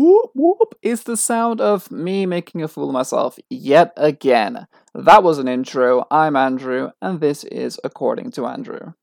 whoop 0.00 0.30
whoop 0.34 0.74
is 0.80 1.02
the 1.02 1.16
sound 1.16 1.60
of 1.60 1.90
me 1.90 2.24
making 2.24 2.62
a 2.62 2.68
fool 2.68 2.88
of 2.88 2.94
myself 2.94 3.38
yet 3.50 3.92
again. 3.98 4.66
That 4.94 5.22
was 5.22 5.38
an 5.38 5.46
intro. 5.46 6.06
I'm 6.10 6.36
Andrew, 6.36 6.92
and 7.02 7.20
this 7.20 7.44
is 7.44 7.78
According 7.84 8.30
to 8.32 8.46
Andrew. 8.46 8.94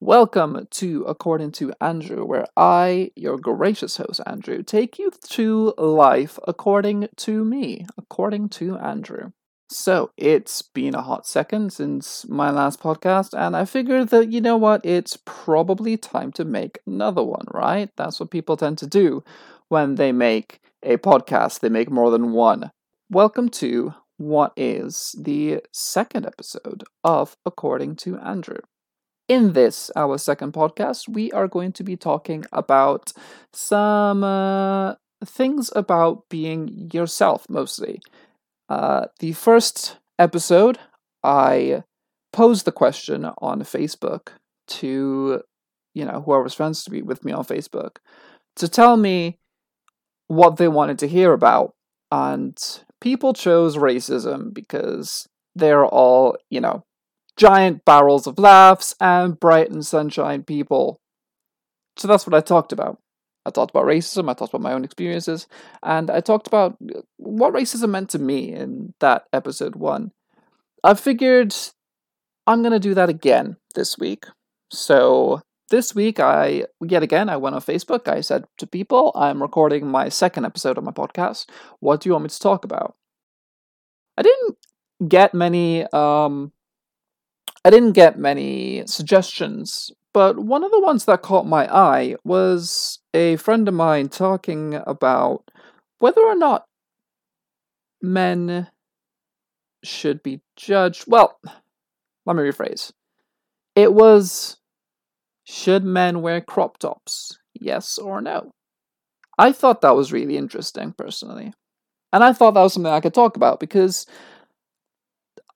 Welcome 0.00 0.68
to 0.72 1.04
According 1.04 1.52
to 1.52 1.72
Andrew, 1.80 2.26
where 2.26 2.46
I, 2.54 3.10
your 3.16 3.38
gracious 3.38 3.96
host 3.96 4.20
Andrew, 4.26 4.62
take 4.62 4.98
you 4.98 5.10
through 5.10 5.72
life 5.78 6.38
according 6.46 7.08
to 7.16 7.42
me, 7.42 7.86
according 7.96 8.50
to 8.50 8.76
Andrew. 8.76 9.32
So, 9.70 10.12
it's 10.16 10.62
been 10.62 10.94
a 10.94 11.02
hot 11.02 11.26
second 11.26 11.74
since 11.74 12.26
my 12.26 12.50
last 12.50 12.80
podcast, 12.80 13.38
and 13.38 13.54
I 13.54 13.66
figured 13.66 14.08
that, 14.08 14.32
you 14.32 14.40
know 14.40 14.56
what, 14.56 14.80
it's 14.84 15.18
probably 15.26 15.98
time 15.98 16.32
to 16.32 16.44
make 16.46 16.78
another 16.86 17.22
one, 17.22 17.44
right? 17.52 17.90
That's 17.96 18.18
what 18.18 18.30
people 18.30 18.56
tend 18.56 18.78
to 18.78 18.86
do 18.86 19.22
when 19.68 19.96
they 19.96 20.10
make 20.10 20.60
a 20.82 20.96
podcast, 20.96 21.60
they 21.60 21.68
make 21.68 21.90
more 21.90 22.10
than 22.10 22.32
one. 22.32 22.70
Welcome 23.10 23.50
to 23.60 23.92
what 24.16 24.54
is 24.56 25.14
the 25.18 25.60
second 25.70 26.24
episode 26.24 26.84
of 27.04 27.36
According 27.44 27.96
to 27.96 28.16
Andrew. 28.18 28.60
In 29.28 29.52
this, 29.52 29.90
our 29.96 30.16
second 30.16 30.54
podcast, 30.54 31.08
we 31.08 31.30
are 31.32 31.48
going 31.48 31.72
to 31.72 31.84
be 31.84 31.96
talking 31.96 32.46
about 32.52 33.12
some 33.52 34.24
uh, 34.24 34.94
things 35.24 35.70
about 35.76 36.28
being 36.30 36.90
yourself 36.92 37.46
mostly. 37.50 38.00
Uh, 38.68 39.06
the 39.20 39.32
first 39.32 39.98
episode, 40.18 40.78
I 41.22 41.84
posed 42.32 42.64
the 42.64 42.72
question 42.72 43.24
on 43.38 43.62
Facebook 43.62 44.28
to, 44.68 45.42
you 45.94 46.04
know, 46.04 46.20
whoever's 46.20 46.54
friends 46.54 46.84
to 46.84 46.90
be 46.90 47.02
with 47.02 47.24
me 47.24 47.32
on 47.32 47.44
Facebook 47.44 47.96
to 48.56 48.68
tell 48.68 48.96
me 48.96 49.38
what 50.26 50.56
they 50.56 50.68
wanted 50.68 50.98
to 50.98 51.08
hear 51.08 51.32
about. 51.32 51.74
And 52.10 52.58
people 53.00 53.32
chose 53.32 53.76
racism 53.76 54.52
because 54.52 55.26
they're 55.54 55.86
all, 55.86 56.36
you 56.50 56.60
know, 56.60 56.84
giant 57.36 57.84
barrels 57.84 58.26
of 58.26 58.38
laughs, 58.38 58.94
and 59.00 59.38
bright 59.38 59.70
and 59.70 59.86
sunshine 59.86 60.42
people. 60.42 61.00
So 61.96 62.08
that's 62.08 62.26
what 62.26 62.34
I 62.34 62.40
talked 62.40 62.72
about. 62.72 62.98
I 63.46 63.50
talked 63.50 63.70
about 63.70 63.86
racism, 63.86 64.30
I 64.30 64.34
talked 64.34 64.52
about 64.52 64.62
my 64.62 64.72
own 64.72 64.84
experiences, 64.84 65.46
and 65.82 66.10
I 66.10 66.20
talked 66.20 66.46
about 66.46 66.76
what 67.16 67.54
racism 67.54 67.90
meant 67.90 68.10
to 68.10 68.18
me 68.18 68.52
in 68.52 68.94
that 69.00 69.24
episode 69.32 69.76
one. 69.76 70.12
I 70.84 70.94
figured 70.94 71.54
I'm 72.46 72.62
going 72.62 72.72
to 72.72 72.78
do 72.78 72.94
that 72.94 73.08
again 73.08 73.56
this 73.74 73.98
week. 73.98 74.26
So 74.70 75.40
this 75.70 75.94
week, 75.94 76.20
I, 76.20 76.64
yet 76.86 77.02
again, 77.02 77.28
I 77.28 77.36
went 77.36 77.54
on 77.54 77.62
Facebook. 77.62 78.08
I 78.08 78.20
said 78.20 78.44
to 78.58 78.66
people, 78.66 79.12
I'm 79.14 79.42
recording 79.42 79.86
my 79.86 80.08
second 80.08 80.44
episode 80.44 80.78
of 80.78 80.84
my 80.84 80.92
podcast. 80.92 81.46
What 81.80 82.00
do 82.00 82.08
you 82.08 82.12
want 82.12 82.24
me 82.24 82.30
to 82.30 82.38
talk 82.38 82.64
about? 82.64 82.96
I 84.16 84.22
didn't 84.22 84.56
get 85.08 85.32
many 85.32 85.84
um, 85.92 86.52
I 87.64 87.70
didn't 87.70 87.92
get 87.92 88.18
many 88.18 88.84
suggestions, 88.86 89.90
but 90.14 90.38
one 90.38 90.64
of 90.64 90.70
the 90.70 90.80
ones 90.80 91.04
that 91.04 91.22
caught 91.22 91.46
my 91.46 91.72
eye 91.72 92.16
was 92.24 92.97
a 93.14 93.36
friend 93.36 93.66
of 93.68 93.74
mine 93.74 94.08
talking 94.08 94.74
about 94.86 95.50
whether 95.98 96.20
or 96.20 96.36
not 96.36 96.64
men 98.02 98.68
should 99.82 100.22
be 100.22 100.40
judged. 100.56 101.04
Well, 101.06 101.38
let 102.26 102.36
me 102.36 102.42
rephrase. 102.42 102.92
It 103.74 103.92
was 103.92 104.58
should 105.44 105.84
men 105.84 106.20
wear 106.20 106.40
crop 106.40 106.78
tops? 106.78 107.38
Yes 107.54 107.98
or 107.98 108.20
no? 108.20 108.50
I 109.38 109.52
thought 109.52 109.80
that 109.80 109.96
was 109.96 110.12
really 110.12 110.36
interesting 110.36 110.92
personally. 110.96 111.52
And 112.12 112.24
I 112.24 112.32
thought 112.32 112.54
that 112.54 112.62
was 112.62 112.74
something 112.74 112.92
I 112.92 113.00
could 113.00 113.14
talk 113.14 113.36
about 113.36 113.60
because 113.60 114.06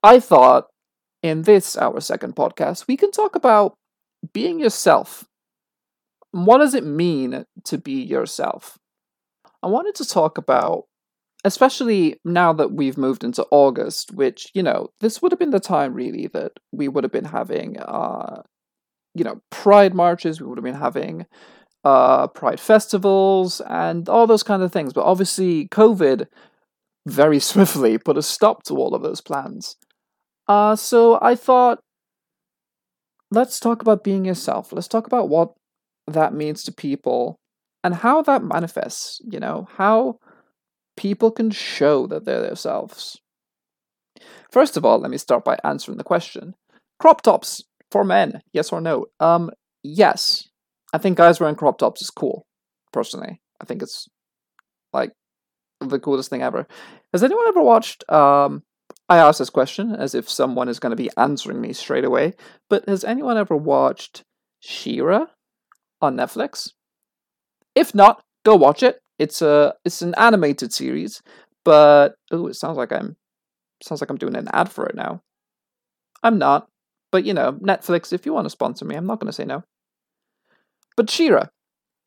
I 0.03 0.21
thought 0.21 0.69
in 1.23 1.43
this, 1.43 1.77
our 1.77 2.01
second 2.01 2.37
podcast, 2.37 2.87
we 2.87 2.97
can 2.97 3.11
talk 3.11 3.37
about 3.37 3.75
being 4.33 4.59
yourself. 4.59 5.25
What 6.33 6.59
does 6.59 6.75
it 6.75 6.85
mean 6.85 7.45
to 7.65 7.79
be 7.79 8.03
yourself? 8.03 8.79
I 9.63 9.69
wanted 9.69 9.95
to 9.97 10.09
talk 10.09 10.39
about, 10.39 10.85
especially 11.45 12.19
now 12.25 12.53
that 12.55 12.73
we've 12.73 12.99
moved 12.99 13.23
into 13.23 13.47
August, 13.51 14.13
which, 14.13 14.51
you 14.55 14.63
know, 14.63 14.89
this 15.01 15.23
would 15.23 15.31
have 15.31 15.39
been 15.39 15.51
the 15.51 15.61
time 15.61 15.95
really 15.95 16.27
that 16.29 16.53
we 16.73 16.89
would 16.89 17.05
have 17.05 17.13
been 17.13 17.27
having, 17.27 17.79
uh, 17.79 18.43
you 19.15 19.25
know, 19.25 19.41
pride 19.51 19.95
marches, 19.95 20.41
we 20.41 20.47
would 20.47 20.59
have 20.59 20.65
been 20.65 20.75
having 20.75 21.27
uh, 21.85 22.29
pride 22.29 22.61
festivals 22.61 23.61
and 23.69 24.09
all 24.09 24.27
those 24.27 24.43
kind 24.43 24.63
of 24.63 24.73
things. 24.73 24.93
But 24.93 25.05
obviously, 25.05 25.69
COVID 25.69 26.27
very 27.07 27.39
swiftly 27.51 27.99
put 27.99 28.17
a 28.17 28.23
stop 28.23 28.63
to 28.65 28.75
all 28.75 28.95
of 28.95 29.03
those 29.03 29.21
plans. 29.21 29.77
Uh, 30.49 30.77
so 30.77 31.19
I 31.21 31.35
thought, 31.35 31.81
let's 33.31 33.61
talk 33.61 33.83
about 33.83 34.03
being 34.05 34.25
yourself. 34.25 34.73
Let's 34.73 34.89
talk 34.89 35.07
about 35.07 35.29
what 35.29 35.53
that 36.07 36.35
means 36.35 36.63
to 36.65 36.73
people 36.73 37.39
and 37.85 37.95
how 37.95 38.23
that 38.23 38.45
manifests, 38.45 39.21
you 39.25 39.41
know, 39.41 39.69
how 39.77 40.19
people 40.97 41.31
can 41.31 41.51
show 41.51 42.07
that 42.07 42.25
they're 42.25 42.43
themselves. 42.43 43.19
First 44.51 44.77
of 44.77 44.85
all, 44.85 44.99
let 44.99 45.11
me 45.11 45.19
start 45.19 45.45
by 45.45 45.59
answering 45.65 45.99
the 45.99 46.05
question. 46.05 46.55
Crop 46.99 47.23
tops 47.23 47.65
for 47.91 48.05
men, 48.05 48.43
yes 48.53 48.73
or 48.73 48.81
no? 48.81 49.07
Um, 49.19 49.51
yes. 49.83 50.49
I 50.93 50.99
think 50.99 51.17
guys 51.17 51.41
wearing 51.41 51.57
crop 51.57 51.79
tops 51.79 52.03
is 52.03 52.11
cool, 52.11 52.47
personally. 52.93 53.41
I 53.61 53.65
think 53.65 53.83
it's 53.83 54.09
like 54.93 55.13
the 55.81 55.99
coolest 55.99 56.31
thing 56.31 56.43
ever. 56.43 56.67
Has 57.13 57.25
anyone 57.25 57.49
ever 57.49 57.63
watched 57.63 58.09
um 58.11 58.63
I 59.09 59.19
ask 59.19 59.39
this 59.39 59.51
question 59.51 59.95
as 59.95 60.15
if 60.15 60.31
someone 60.31 60.69
is 60.69 60.79
going 60.79 60.91
to 60.91 60.97
be 60.97 61.11
answering 61.17 61.61
me 61.61 61.73
straight 61.73 62.05
away, 62.05 62.35
but 62.71 62.89
has 62.89 63.05
anyone 63.05 63.37
ever 63.37 63.57
watched 63.57 64.23
She-Ra 64.61 65.27
on 66.03 66.17
Netflix? 66.17 66.71
If 67.75 67.95
not, 67.95 68.23
go 68.45 68.57
watch 68.57 68.83
it. 68.83 69.01
It's 69.19 69.41
a 69.43 69.75
it's 69.85 70.03
an 70.03 70.15
animated 70.17 70.73
series, 70.73 71.23
but 71.65 72.15
oh, 72.31 72.49
it 72.49 72.55
sounds 72.55 72.77
like 72.77 72.93
I'm 72.93 73.17
sounds 73.83 74.01
like 74.01 74.11
I'm 74.11 74.17
doing 74.17 74.37
an 74.37 74.49
ad 74.53 74.71
for 74.71 74.87
it 74.87 74.95
now. 74.95 75.23
I'm 76.23 76.39
not, 76.39 76.69
but 77.11 77.25
you 77.25 77.35
know, 77.35 77.53
Netflix, 77.53 78.13
if 78.13 78.27
you 78.27 78.33
want 78.33 78.47
to 78.47 78.51
sponsor 78.51 78.85
me, 78.85 78.95
I'm 78.95 79.07
not 79.07 79.21
going 79.21 79.29
to 79.29 79.33
say 79.33 79.45
no. 79.45 79.65
But 80.97 81.11
She-Ra, 81.11 81.47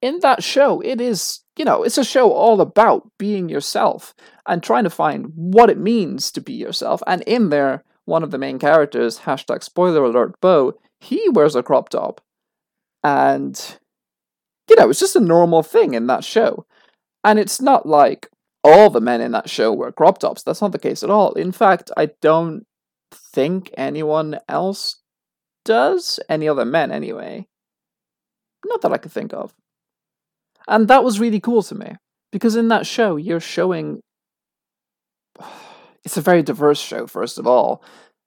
in 0.01 0.19
that 0.19 0.43
show, 0.43 0.81
it 0.81 1.01
is, 1.01 1.41
you 1.57 1.65
know, 1.65 1.83
it's 1.83 1.97
a 1.97 2.03
show 2.03 2.31
all 2.31 2.61
about 2.61 3.09
being 3.17 3.49
yourself 3.49 4.13
and 4.45 4.61
trying 4.61 4.83
to 4.83 4.89
find 4.89 5.31
what 5.33 5.69
it 5.69 5.77
means 5.77 6.31
to 6.31 6.41
be 6.41 6.53
yourself. 6.53 7.01
And 7.07 7.21
in 7.23 7.49
there, 7.49 7.83
one 8.05 8.23
of 8.23 8.31
the 8.31 8.37
main 8.37 8.59
characters, 8.59 9.19
hashtag 9.19 9.63
spoiler 9.63 10.03
alert, 10.03 10.39
Bow, 10.41 10.73
he 10.99 11.27
wears 11.29 11.55
a 11.55 11.63
crop 11.63 11.89
top. 11.89 12.21
And, 13.03 13.79
you 14.69 14.75
know, 14.75 14.89
it's 14.89 14.99
just 14.99 15.15
a 15.15 15.21
normal 15.21 15.63
thing 15.63 15.93
in 15.93 16.07
that 16.07 16.23
show. 16.23 16.65
And 17.23 17.39
it's 17.39 17.61
not 17.61 17.85
like 17.85 18.29
all 18.63 18.89
the 18.89 19.01
men 19.01 19.21
in 19.21 19.31
that 19.31 19.49
show 19.49 19.71
wear 19.71 19.91
crop 19.91 20.19
tops. 20.19 20.43
That's 20.43 20.61
not 20.61 20.71
the 20.71 20.79
case 20.79 21.03
at 21.03 21.09
all. 21.09 21.33
In 21.33 21.51
fact, 21.51 21.91
I 21.95 22.07
don't 22.21 22.65
think 23.11 23.71
anyone 23.77 24.39
else 24.49 24.97
does. 25.63 26.19
Any 26.29 26.47
other 26.47 26.65
men, 26.65 26.91
anyway. 26.91 27.47
Not 28.65 28.81
that 28.81 28.93
I 28.93 28.97
could 28.97 29.11
think 29.11 29.33
of. 29.33 29.53
And 30.67 30.87
that 30.87 31.03
was 31.03 31.19
really 31.19 31.39
cool 31.39 31.61
to 31.63 31.75
me 31.75 31.95
because 32.31 32.55
in 32.55 32.69
that 32.69 32.87
show, 32.87 33.15
you're 33.15 33.39
showing. 33.39 34.01
It's 36.03 36.17
a 36.17 36.21
very 36.21 36.43
diverse 36.43 36.79
show, 36.79 37.07
first 37.07 37.39
of 37.39 37.47
all. 37.47 37.83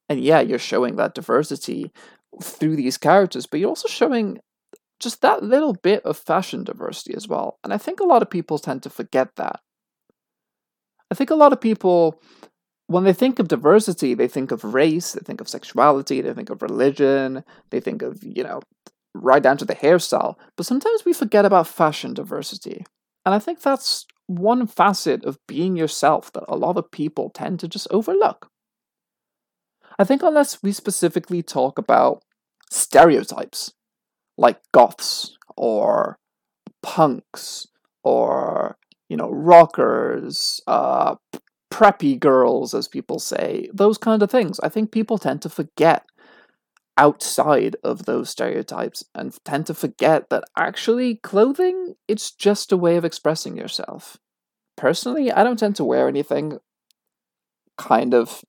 And 0.08 0.18
yeah, 0.20 0.40
you're 0.40 0.58
showing 0.58 0.96
that 0.96 1.14
diversity 1.14 1.92
through 2.42 2.74
these 2.74 2.98
characters, 2.98 3.46
but 3.46 3.60
you're 3.60 3.68
also 3.68 3.86
showing 3.86 4.40
just 5.00 5.22
that 5.22 5.42
little 5.42 5.74
bit 5.74 6.04
of 6.04 6.16
fashion 6.16 6.64
diversity 6.64 7.14
as 7.14 7.28
well. 7.28 7.58
And 7.62 7.72
I 7.72 7.78
think 7.78 8.00
a 8.00 8.04
lot 8.04 8.22
of 8.22 8.30
people 8.30 8.58
tend 8.58 8.82
to 8.82 8.90
forget 8.90 9.36
that. 9.36 9.60
I 11.10 11.14
think 11.14 11.30
a 11.30 11.36
lot 11.36 11.52
of 11.52 11.60
people, 11.60 12.20
when 12.86 13.04
they 13.04 13.12
think 13.12 13.38
of 13.38 13.48
diversity, 13.48 14.14
they 14.14 14.28
think 14.28 14.50
of 14.50 14.64
race, 14.64 15.12
they 15.12 15.20
think 15.20 15.40
of 15.40 15.48
sexuality, 15.48 16.20
they 16.20 16.34
think 16.34 16.50
of 16.50 16.62
religion, 16.62 17.44
they 17.70 17.80
think 17.80 18.02
of, 18.02 18.22
you 18.22 18.42
know, 18.42 18.60
right 19.14 19.42
down 19.42 19.56
to 19.58 19.64
the 19.64 19.74
hairstyle. 19.74 20.36
But 20.56 20.66
sometimes 20.66 21.04
we 21.04 21.12
forget 21.12 21.44
about 21.44 21.66
fashion 21.66 22.14
diversity. 22.14 22.84
And 23.24 23.34
I 23.34 23.38
think 23.38 23.60
that's 23.60 24.06
one 24.26 24.66
facet 24.66 25.24
of 25.24 25.38
being 25.46 25.76
yourself 25.76 26.32
that 26.32 26.44
a 26.48 26.56
lot 26.56 26.76
of 26.76 26.90
people 26.90 27.30
tend 27.30 27.60
to 27.60 27.68
just 27.68 27.88
overlook. 27.90 28.50
I 29.98 30.04
think, 30.04 30.22
unless 30.22 30.62
we 30.62 30.72
specifically 30.72 31.42
talk 31.42 31.78
about 31.78 32.22
stereotypes 32.70 33.72
like 34.38 34.60
goths 34.72 35.36
or 35.56 36.18
punks 36.82 37.66
or, 38.02 38.78
you 39.08 39.16
know, 39.16 39.30
rockers, 39.30 40.60
uh, 40.66 41.16
preppy 41.70 42.18
girls, 42.18 42.72
as 42.72 42.88
people 42.88 43.18
say, 43.18 43.68
those 43.74 43.98
kind 43.98 44.22
of 44.22 44.30
things, 44.30 44.58
I 44.60 44.68
think 44.68 44.90
people 44.90 45.18
tend 45.18 45.42
to 45.42 45.50
forget 45.50 46.04
outside 46.96 47.76
of 47.84 48.06
those 48.06 48.30
stereotypes 48.30 49.04
and 49.14 49.36
tend 49.44 49.66
to 49.66 49.74
forget 49.74 50.30
that 50.30 50.42
actually 50.56 51.14
clothing 51.16 51.94
it's 52.08 52.32
just 52.32 52.72
a 52.72 52.76
way 52.76 52.96
of 52.96 53.04
expressing 53.04 53.56
yourself. 53.56 54.16
Personally, 54.76 55.30
I 55.30 55.44
don't 55.44 55.58
tend 55.58 55.76
to 55.76 55.84
wear 55.84 56.08
anything 56.08 56.58
kind 57.76 58.14
of 58.14 58.44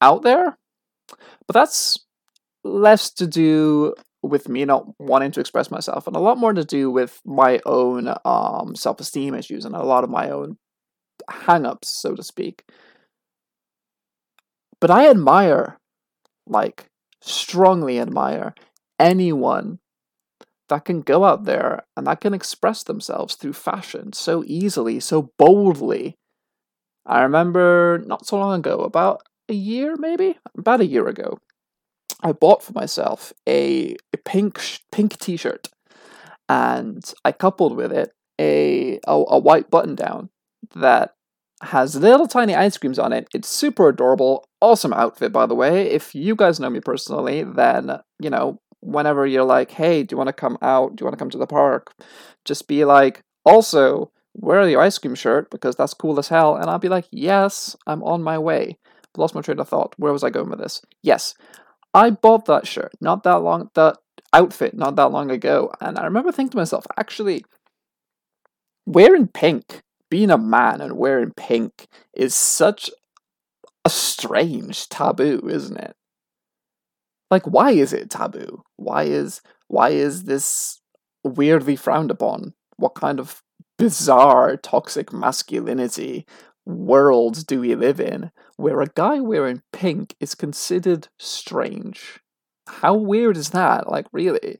out 0.00 0.22
there, 0.22 0.56
but 1.46 1.52
that's 1.52 1.98
less 2.64 3.10
to 3.10 3.26
do 3.26 3.94
with 4.24 4.48
me 4.48 4.64
not 4.64 4.86
wanting 4.98 5.30
to 5.32 5.40
express 5.40 5.70
myself 5.70 6.06
and 6.06 6.16
a 6.16 6.20
lot 6.20 6.38
more 6.38 6.52
to 6.52 6.64
do 6.64 6.90
with 6.90 7.20
my 7.24 7.60
own 7.66 8.12
um, 8.24 8.74
self-esteem 8.74 9.34
issues 9.34 9.64
and 9.64 9.74
a 9.74 9.82
lot 9.82 10.04
of 10.04 10.10
my 10.10 10.30
own 10.30 10.56
hang-ups 11.28 12.00
so 12.00 12.14
to 12.14 12.22
speak. 12.22 12.64
But 14.80 14.90
i 14.90 15.08
admire 15.08 15.78
like 16.46 16.86
strongly 17.20 17.98
admire 17.98 18.54
anyone 18.98 19.78
that 20.68 20.84
can 20.84 21.02
go 21.02 21.24
out 21.24 21.44
there 21.44 21.84
and 21.96 22.06
that 22.06 22.20
can 22.20 22.34
express 22.34 22.82
themselves 22.82 23.34
through 23.34 23.52
fashion 23.52 24.12
so 24.12 24.42
easily, 24.46 25.00
so 25.00 25.30
boldly. 25.38 26.16
I 27.06 27.22
remember 27.22 28.02
not 28.06 28.26
so 28.26 28.38
long 28.38 28.58
ago, 28.58 28.78
about 28.80 29.22
a 29.48 29.54
year 29.54 29.94
maybe, 29.98 30.38
about 30.56 30.80
a 30.80 30.86
year 30.86 31.06
ago, 31.06 31.38
I 32.24 32.32
bought 32.32 32.62
for 32.62 32.72
myself 32.72 33.32
a, 33.46 33.96
a 34.12 34.16
pink 34.24 34.60
pink 34.90 35.18
t-shirt, 35.18 35.68
and 36.48 37.04
I 37.24 37.32
coupled 37.32 37.76
with 37.76 37.92
it 37.92 38.10
a 38.40 38.98
a, 39.06 39.24
a 39.28 39.38
white 39.38 39.70
button 39.70 39.94
down 39.94 40.30
that 40.74 41.14
has 41.62 41.96
little 41.96 42.26
tiny 42.26 42.54
ice 42.54 42.76
creams 42.76 42.98
on 42.98 43.12
it. 43.12 43.28
It's 43.32 43.48
super 43.48 43.88
adorable. 43.88 44.44
Awesome 44.60 44.92
outfit, 44.92 45.32
by 45.32 45.46
the 45.46 45.54
way. 45.54 45.90
If 45.90 46.14
you 46.14 46.34
guys 46.34 46.58
know 46.58 46.70
me 46.70 46.80
personally, 46.80 47.42
then, 47.42 48.00
you 48.18 48.30
know, 48.30 48.60
whenever 48.80 49.26
you're 49.26 49.44
like, 49.44 49.70
hey, 49.70 50.02
do 50.02 50.12
you 50.12 50.18
want 50.18 50.28
to 50.28 50.32
come 50.32 50.58
out? 50.60 50.96
Do 50.96 51.02
you 51.02 51.06
want 51.06 51.16
to 51.16 51.22
come 51.22 51.30
to 51.30 51.38
the 51.38 51.46
park? 51.46 51.94
Just 52.44 52.68
be 52.68 52.84
like, 52.84 53.22
also, 53.44 54.10
wear 54.34 54.68
your 54.68 54.82
ice 54.82 54.98
cream 54.98 55.14
shirt 55.14 55.50
because 55.50 55.76
that's 55.76 55.94
cool 55.94 56.18
as 56.18 56.28
hell. 56.28 56.56
And 56.56 56.68
I'll 56.68 56.78
be 56.78 56.88
like, 56.88 57.06
yes, 57.10 57.76
I'm 57.86 58.02
on 58.02 58.22
my 58.22 58.38
way. 58.38 58.78
Lost 59.16 59.34
my 59.34 59.40
train 59.40 59.60
of 59.60 59.68
thought. 59.68 59.94
Where 59.96 60.12
was 60.12 60.24
I 60.24 60.30
going 60.30 60.50
with 60.50 60.58
this? 60.58 60.82
Yes, 61.02 61.34
I 61.94 62.10
bought 62.10 62.46
that 62.46 62.66
shirt 62.66 62.92
not 63.00 63.22
that 63.22 63.36
long, 63.36 63.70
that 63.74 63.96
outfit 64.32 64.74
not 64.74 64.96
that 64.96 65.12
long 65.12 65.30
ago. 65.30 65.72
And 65.80 65.98
I 65.98 66.04
remember 66.04 66.32
thinking 66.32 66.50
to 66.50 66.56
myself, 66.58 66.86
actually, 66.98 67.44
wearing 68.84 69.28
pink 69.28 69.82
being 70.10 70.30
a 70.30 70.38
man 70.38 70.80
and 70.80 70.96
wearing 70.96 71.32
pink 71.36 71.86
is 72.12 72.34
such 72.34 72.90
a 73.84 73.90
strange 73.90 74.88
taboo, 74.88 75.48
isn't 75.48 75.76
it? 75.76 75.96
Like 77.30 77.44
why 77.46 77.72
is 77.72 77.92
it 77.92 78.10
taboo? 78.10 78.62
Why 78.76 79.04
is 79.04 79.40
why 79.68 79.90
is 79.90 80.24
this 80.24 80.80
weirdly 81.24 81.76
frowned 81.76 82.10
upon? 82.10 82.54
What 82.76 82.94
kind 82.94 83.18
of 83.18 83.42
bizarre 83.78 84.56
toxic 84.56 85.12
masculinity 85.12 86.26
world 86.64 87.46
do 87.46 87.60
we 87.60 87.74
live 87.74 88.00
in 88.00 88.30
where 88.56 88.80
a 88.80 88.86
guy 88.86 89.20
wearing 89.20 89.62
pink 89.72 90.14
is 90.20 90.34
considered 90.34 91.08
strange? 91.18 92.20
How 92.66 92.94
weird 92.94 93.36
is 93.36 93.50
that? 93.50 93.88
Like 93.90 94.06
really? 94.12 94.58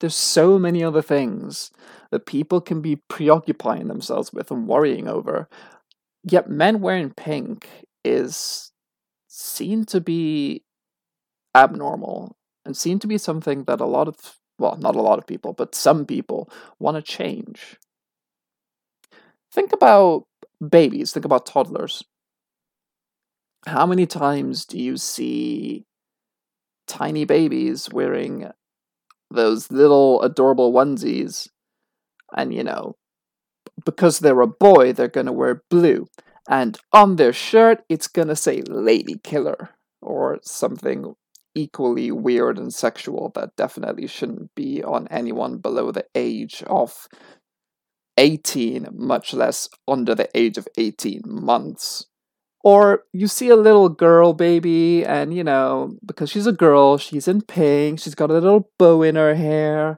There's 0.00 0.16
so 0.16 0.58
many 0.58 0.82
other 0.82 1.02
things 1.02 1.70
that 2.10 2.26
people 2.26 2.60
can 2.60 2.80
be 2.80 2.96
preoccupying 3.08 3.86
themselves 3.86 4.32
with 4.32 4.50
and 4.50 4.66
worrying 4.66 5.06
over. 5.06 5.48
Yet 6.24 6.50
men 6.50 6.80
wearing 6.80 7.10
pink 7.10 7.68
is 8.04 8.72
seen 9.28 9.84
to 9.86 10.00
be 10.00 10.64
abnormal 11.54 12.36
and 12.64 12.76
seen 12.76 12.98
to 13.00 13.06
be 13.06 13.18
something 13.18 13.64
that 13.64 13.80
a 13.80 13.86
lot 13.86 14.08
of, 14.08 14.16
well, 14.58 14.76
not 14.76 14.96
a 14.96 15.02
lot 15.02 15.18
of 15.18 15.26
people, 15.26 15.52
but 15.52 15.74
some 15.74 16.04
people 16.06 16.50
want 16.78 16.96
to 16.96 17.02
change. 17.02 17.78
Think 19.52 19.72
about 19.72 20.24
babies, 20.66 21.12
think 21.12 21.24
about 21.24 21.46
toddlers. 21.46 22.02
How 23.66 23.86
many 23.86 24.06
times 24.06 24.64
do 24.64 24.78
you 24.78 24.96
see 24.96 25.84
tiny 26.86 27.24
babies 27.24 27.88
wearing 27.92 28.50
those 29.30 29.70
little 29.70 30.22
adorable 30.22 30.72
onesies. 30.72 31.48
And, 32.36 32.54
you 32.54 32.64
know, 32.64 32.96
because 33.84 34.18
they're 34.18 34.40
a 34.40 34.46
boy, 34.46 34.92
they're 34.92 35.08
going 35.08 35.26
to 35.26 35.32
wear 35.32 35.62
blue. 35.70 36.06
And 36.48 36.78
on 36.92 37.16
their 37.16 37.32
shirt, 37.32 37.82
it's 37.88 38.08
going 38.08 38.28
to 38.28 38.36
say 38.36 38.62
Lady 38.62 39.18
Killer 39.22 39.70
or 40.00 40.38
something 40.42 41.14
equally 41.54 42.10
weird 42.10 42.58
and 42.58 42.72
sexual 42.72 43.30
that 43.34 43.56
definitely 43.56 44.06
shouldn't 44.06 44.54
be 44.54 44.82
on 44.82 45.06
anyone 45.08 45.58
below 45.58 45.92
the 45.92 46.06
age 46.14 46.62
of 46.66 47.06
18, 48.16 48.88
much 48.92 49.32
less 49.34 49.68
under 49.86 50.14
the 50.14 50.28
age 50.34 50.58
of 50.58 50.66
18 50.76 51.22
months. 51.24 52.06
Or 52.64 53.04
you 53.12 53.26
see 53.26 53.48
a 53.48 53.56
little 53.56 53.88
girl 53.88 54.34
baby, 54.34 55.04
and 55.04 55.34
you 55.34 55.42
know, 55.42 55.96
because 56.06 56.30
she's 56.30 56.46
a 56.46 56.52
girl, 56.52 56.96
she's 56.96 57.26
in 57.26 57.42
pink, 57.42 57.98
she's 57.98 58.14
got 58.14 58.30
a 58.30 58.34
little 58.34 58.70
bow 58.78 59.02
in 59.02 59.16
her 59.16 59.34
hair, 59.34 59.96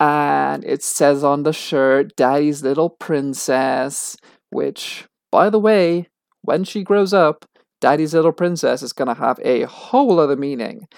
and 0.00 0.64
it 0.64 0.82
says 0.82 1.22
on 1.22 1.44
the 1.44 1.52
shirt, 1.52 2.16
Daddy's 2.16 2.64
Little 2.64 2.90
Princess, 2.90 4.16
which, 4.50 5.06
by 5.30 5.48
the 5.48 5.60
way, 5.60 6.08
when 6.42 6.64
she 6.64 6.82
grows 6.82 7.14
up, 7.14 7.44
Daddy's 7.80 8.14
Little 8.14 8.32
Princess 8.32 8.82
is 8.82 8.92
gonna 8.92 9.14
have 9.14 9.38
a 9.44 9.62
whole 9.62 10.18
other 10.18 10.36
meaning, 10.36 10.88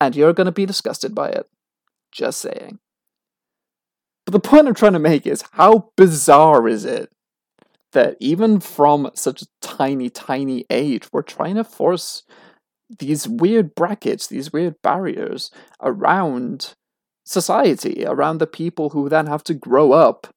and 0.00 0.16
you're 0.16 0.32
gonna 0.32 0.50
be 0.50 0.66
disgusted 0.66 1.14
by 1.14 1.28
it. 1.28 1.46
Just 2.10 2.40
saying. 2.40 2.80
But 4.26 4.32
the 4.32 4.40
point 4.40 4.66
I'm 4.66 4.74
trying 4.74 4.94
to 4.94 4.98
make 4.98 5.28
is 5.28 5.44
how 5.52 5.90
bizarre 5.96 6.66
is 6.66 6.84
it 6.84 7.12
that 7.94 8.16
even 8.20 8.60
from 8.60 9.10
such 9.14 9.42
a 9.42 9.46
tiny, 9.60 10.10
tiny 10.10 10.64
age, 10.70 11.08
we're 11.12 11.22
trying 11.22 11.56
to 11.56 11.64
force 11.64 12.22
these 12.98 13.26
weird 13.26 13.74
brackets, 13.74 14.26
these 14.26 14.52
weird 14.52 14.74
barriers 14.82 15.50
around 15.82 16.74
society, 17.24 18.04
around 18.06 18.38
the 18.38 18.46
people 18.46 18.90
who 18.90 19.08
then 19.08 19.26
have 19.26 19.42
to 19.44 19.54
grow 19.54 19.92
up 19.92 20.28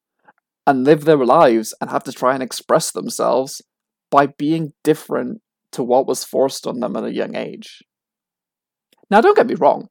and 0.66 0.84
live 0.84 1.06
their 1.06 1.18
lives 1.18 1.74
and 1.80 1.90
have 1.90 2.04
to 2.04 2.12
try 2.12 2.34
and 2.34 2.42
express 2.42 2.92
themselves 2.92 3.62
by 4.10 4.28
being 4.28 4.74
different 4.84 5.42
to 5.72 5.84
what 5.84 6.08
was 6.08 6.24
forced 6.24 6.66
on 6.66 6.80
them 6.80 6.96
at 6.96 7.04
a 7.04 7.14
young 7.14 7.36
age. 7.36 7.84
Now, 9.10 9.22
don't 9.22 9.36
get 9.36 9.48
me 9.48 9.56
wrong, 9.56 9.88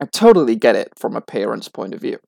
I 0.00 0.06
totally 0.06 0.56
get 0.56 0.76
it 0.76 0.92
from 0.98 1.16
a 1.16 1.20
parent's 1.20 1.68
point 1.68 1.94
of 1.94 2.00
view. 2.00 2.18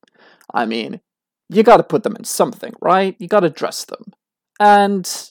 I 0.52 0.66
mean, 0.66 1.00
you 1.48 1.62
gotta 1.62 1.82
put 1.82 2.02
them 2.02 2.16
in 2.16 2.24
something, 2.24 2.72
right? 2.82 3.16
You 3.18 3.28
gotta 3.28 3.50
dress 3.50 3.84
them. 3.84 4.12
And 4.60 5.30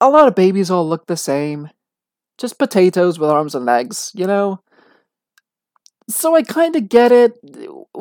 a 0.00 0.10
lot 0.10 0.28
of 0.28 0.34
babies 0.34 0.70
all 0.70 0.88
look 0.88 1.06
the 1.06 1.16
same. 1.16 1.70
Just 2.38 2.58
potatoes 2.58 3.18
with 3.18 3.30
arms 3.30 3.54
and 3.54 3.64
legs, 3.64 4.10
you 4.14 4.26
know? 4.26 4.60
So 6.08 6.34
I 6.34 6.42
kind 6.42 6.74
of 6.76 6.88
get 6.88 7.12
it. 7.12 7.38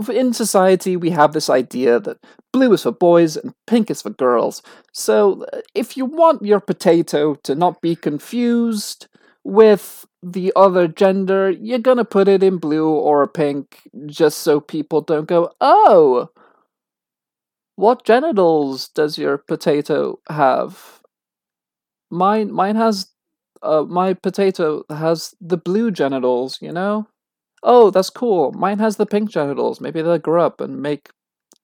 In 0.09 0.33
society, 0.33 0.97
we 0.97 1.11
have 1.11 1.33
this 1.33 1.49
idea 1.49 1.99
that 1.99 2.17
blue 2.51 2.73
is 2.73 2.83
for 2.83 2.91
boys 2.91 3.37
and 3.37 3.53
pink 3.67 3.91
is 3.91 4.01
for 4.01 4.09
girls. 4.09 4.61
So 4.91 5.45
if 5.75 5.95
you 5.95 6.05
want 6.05 6.43
your 6.43 6.59
potato 6.59 7.35
to 7.43 7.55
not 7.55 7.81
be 7.81 7.95
confused 7.95 9.07
with 9.43 10.05
the 10.23 10.51
other 10.55 10.87
gender, 10.87 11.51
you're 11.51 11.79
gonna 11.79 12.05
put 12.05 12.27
it 12.27 12.43
in 12.43 12.57
blue 12.57 12.89
or 12.89 13.27
pink 13.27 13.87
just 14.07 14.39
so 14.39 14.59
people 14.59 15.01
don't 15.01 15.27
go, 15.27 15.51
oh, 15.61 16.29
what 17.81 18.05
genitals 18.05 18.89
does 18.89 19.17
your 19.17 19.39
potato 19.39 20.19
have? 20.29 21.01
Mine 22.11 22.51
mine 22.51 22.75
has 22.75 23.07
uh 23.63 23.83
my 23.83 24.13
potato 24.13 24.83
has 24.89 25.33
the 25.41 25.57
blue 25.57 25.89
genitals, 25.89 26.59
you 26.61 26.71
know? 26.71 27.07
Oh, 27.63 27.89
that's 27.89 28.11
cool. 28.11 28.51
Mine 28.51 28.77
has 28.77 28.97
the 28.97 29.07
pink 29.07 29.31
genitals. 29.31 29.81
Maybe 29.81 30.01
they'll 30.03 30.19
grow 30.19 30.45
up 30.45 30.61
and 30.61 30.79
make 30.81 31.09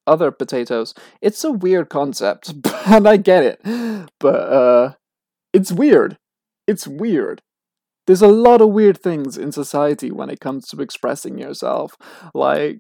other 0.08 0.32
potatoes. 0.32 0.96
It's 1.22 1.44
a 1.44 1.52
weird 1.52 1.90
concept, 1.90 2.54
and 2.88 3.08
I 3.08 3.18
get 3.18 3.44
it. 3.44 4.10
But 4.20 4.40
uh 4.62 4.94
it's 5.54 5.72
weird. 5.72 6.18
It's 6.66 6.88
weird. 6.88 7.44
There's 8.08 8.24
a 8.24 8.28
lot 8.28 8.62
of 8.62 8.70
weird 8.70 8.98
things 9.04 9.38
in 9.38 9.52
society 9.52 10.12
when 10.12 10.32
it 10.32 10.40
comes 10.40 10.68
to 10.70 10.82
expressing 10.82 11.38
yourself. 11.38 11.96
Like 12.34 12.80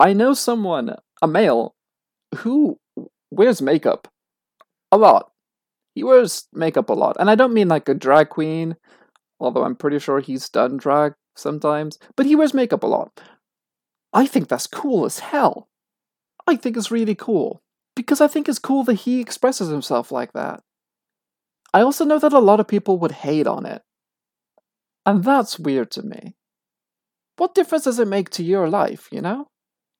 I 0.00 0.12
know 0.12 0.32
someone 0.34 0.96
a 1.22 1.28
male 1.28 1.74
who 2.36 2.78
wears 3.30 3.60
makeup 3.62 4.08
a 4.92 4.96
lot. 4.96 5.30
He 5.94 6.04
wears 6.04 6.46
makeup 6.52 6.90
a 6.90 6.94
lot. 6.94 7.16
And 7.18 7.30
I 7.30 7.34
don't 7.34 7.54
mean 7.54 7.68
like 7.68 7.88
a 7.88 7.94
drag 7.94 8.28
queen, 8.30 8.76
although 9.40 9.64
I'm 9.64 9.76
pretty 9.76 9.98
sure 9.98 10.20
he's 10.20 10.48
done 10.48 10.76
drag 10.76 11.14
sometimes, 11.36 11.98
but 12.16 12.26
he 12.26 12.36
wears 12.36 12.54
makeup 12.54 12.82
a 12.82 12.86
lot. 12.86 13.20
I 14.12 14.26
think 14.26 14.48
that's 14.48 14.66
cool 14.66 15.04
as 15.04 15.18
hell. 15.18 15.68
I 16.46 16.56
think 16.56 16.76
it's 16.76 16.90
really 16.90 17.14
cool. 17.14 17.62
Because 17.96 18.20
I 18.20 18.28
think 18.28 18.48
it's 18.48 18.58
cool 18.60 18.84
that 18.84 18.94
he 18.94 19.20
expresses 19.20 19.68
himself 19.68 20.12
like 20.12 20.32
that. 20.32 20.62
I 21.74 21.80
also 21.82 22.04
know 22.04 22.18
that 22.18 22.32
a 22.32 22.38
lot 22.38 22.60
of 22.60 22.68
people 22.68 22.98
would 22.98 23.12
hate 23.12 23.46
on 23.46 23.66
it. 23.66 23.82
And 25.04 25.24
that's 25.24 25.58
weird 25.58 25.90
to 25.92 26.02
me. 26.02 26.34
what 27.36 27.54
difference 27.54 27.84
does 27.84 27.98
it 27.98 28.08
make 28.08 28.30
to 28.30 28.42
your 28.44 28.68
life, 28.68 29.08
you 29.12 29.20
know? 29.20 29.48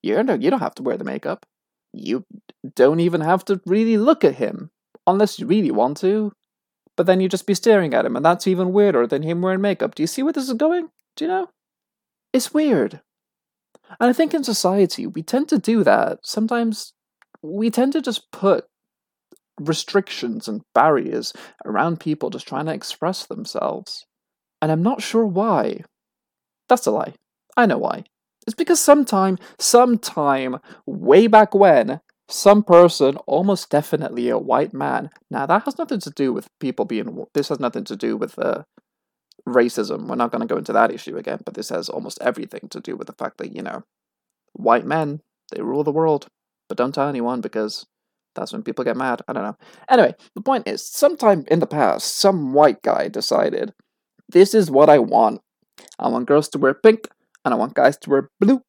You 0.03 0.23
don't, 0.23 0.43
you 0.43 0.51
don't 0.51 0.61
have 0.61 0.75
to 0.77 0.83
wear 0.83 0.97
the 0.97 1.05
makeup. 1.05 1.47
You 1.93 2.25
don't 2.75 3.01
even 3.01 3.21
have 3.21 3.45
to 3.47 3.61
really 3.67 3.97
look 3.97 4.25
at 4.25 4.37
him, 4.37 4.71
unless 5.07 5.39
you 5.39 5.47
really 5.47 5.71
want 5.71 5.97
to. 5.99 6.33
But 6.97 7.07
then 7.07 7.21
you 7.21 7.29
just 7.29 7.47
be 7.47 7.55
staring 7.55 7.95
at 7.95 8.05
him, 8.05 8.17
and 8.17 8.25
that's 8.25 8.47
even 8.47 8.73
weirder 8.73 9.07
than 9.07 9.23
him 9.23 9.41
wearing 9.41 9.61
makeup. 9.61 9.95
Do 9.95 10.03
you 10.03 10.07
see 10.07 10.23
where 10.23 10.33
this 10.33 10.49
is 10.49 10.55
going? 10.55 10.89
Do 11.17 11.25
you 11.25 11.29
know? 11.29 11.49
It's 12.33 12.53
weird. 12.53 13.01
And 14.01 14.11
I 14.11 14.13
think 14.13 14.35
in 14.35 14.45
society, 14.45 15.07
we 15.07 15.23
tend 15.23 15.49
to 15.49 15.59
do 15.59 15.83
that. 15.85 16.19
Sometimes 16.25 16.93
we 17.43 17.71
tend 17.71 17.93
to 17.95 18.03
just 18.03 18.31
put 18.33 18.67
restrictions 19.61 20.47
and 20.47 20.63
barriers 20.75 21.33
around 21.65 22.01
people 22.01 22.31
just 22.31 22.47
trying 22.47 22.67
to 22.67 22.75
express 22.75 23.27
themselves. 23.27 24.07
And 24.61 24.71
I'm 24.71 24.83
not 24.83 25.03
sure 25.03 25.27
why. 25.27 25.83
That's 26.69 26.87
a 26.87 26.91
lie. 26.91 27.15
I 27.57 27.67
know 27.67 27.79
why. 27.79 28.05
It's 28.49 28.55
because 28.55 28.81
sometime, 28.81 29.37
sometime, 29.59 30.57
way 30.87 31.27
back 31.27 31.55
when, 31.55 32.01
some 32.31 32.63
person, 32.63 33.19
almost 33.27 33.69
definitely 33.69 34.31
a 34.31 34.39
white 34.39 34.73
man. 34.73 35.11
Now 35.31 35.45
that 35.45 35.65
has 35.65 35.77
nothing 35.77 36.01
to 36.01 36.11
do 36.11 36.33
with 36.33 36.49
people 36.59 36.87
being. 36.87 37.27
This 37.35 37.51
has 37.51 37.61
nothing 37.61 37.85
to 37.85 37.95
do 37.95 38.17
with 38.17 38.39
uh, 38.39 38.63
racism. 39.47 40.07
We're 40.09 40.17
not 40.17 40.33
going 40.33 40.41
to 40.41 40.47
go 40.47 40.57
into 40.57 40.73
that 40.73 40.91
issue 40.91 41.19
again. 41.19 41.41
But 41.45 41.57
this 41.57 41.69
has 41.69 41.91
almost 41.91 42.23
everything 42.23 42.71
to 42.71 42.81
do 42.81 42.97
with 42.97 43.07
the 43.07 43.13
fact 43.13 43.37
that 43.37 43.55
you 43.55 43.61
know, 43.61 43.83
white 44.55 44.87
men 44.87 45.21
they 45.53 45.61
rule 45.61 45.85
the 45.85 45.93
world, 45.93 46.29
but 46.71 46.79
don't 46.79 46.95
tell 46.95 47.07
anyone 47.07 47.43
because 47.43 47.85
that's 48.35 48.55
when 48.55 48.63
people 48.63 48.83
get 48.83 48.97
mad. 48.97 49.21
I 49.29 49.35
don't 49.35 49.45
know. 49.45 49.59
Anyway, 49.91 50.15
the 50.35 50.41
point 50.41 50.67
is, 50.67 50.83
sometime 50.83 51.45
in 51.49 51.61
the 51.61 51.67
past, 51.67 52.17
some 52.17 52.55
white 52.55 52.81
guy 52.81 53.09
decided, 53.09 53.75
this 54.27 54.55
is 54.55 54.71
what 54.71 54.89
I 54.89 55.01
want. 55.01 55.43
I 55.99 56.09
want 56.09 56.29
girls 56.29 56.49
to 56.51 56.59
wear 56.59 56.73
pink, 56.73 57.09
and 57.49 57.55
I 57.55 57.57
want 57.57 57.73
guys 57.73 57.97
to 57.97 58.11
wear 58.11 58.31
blue. 58.39 58.61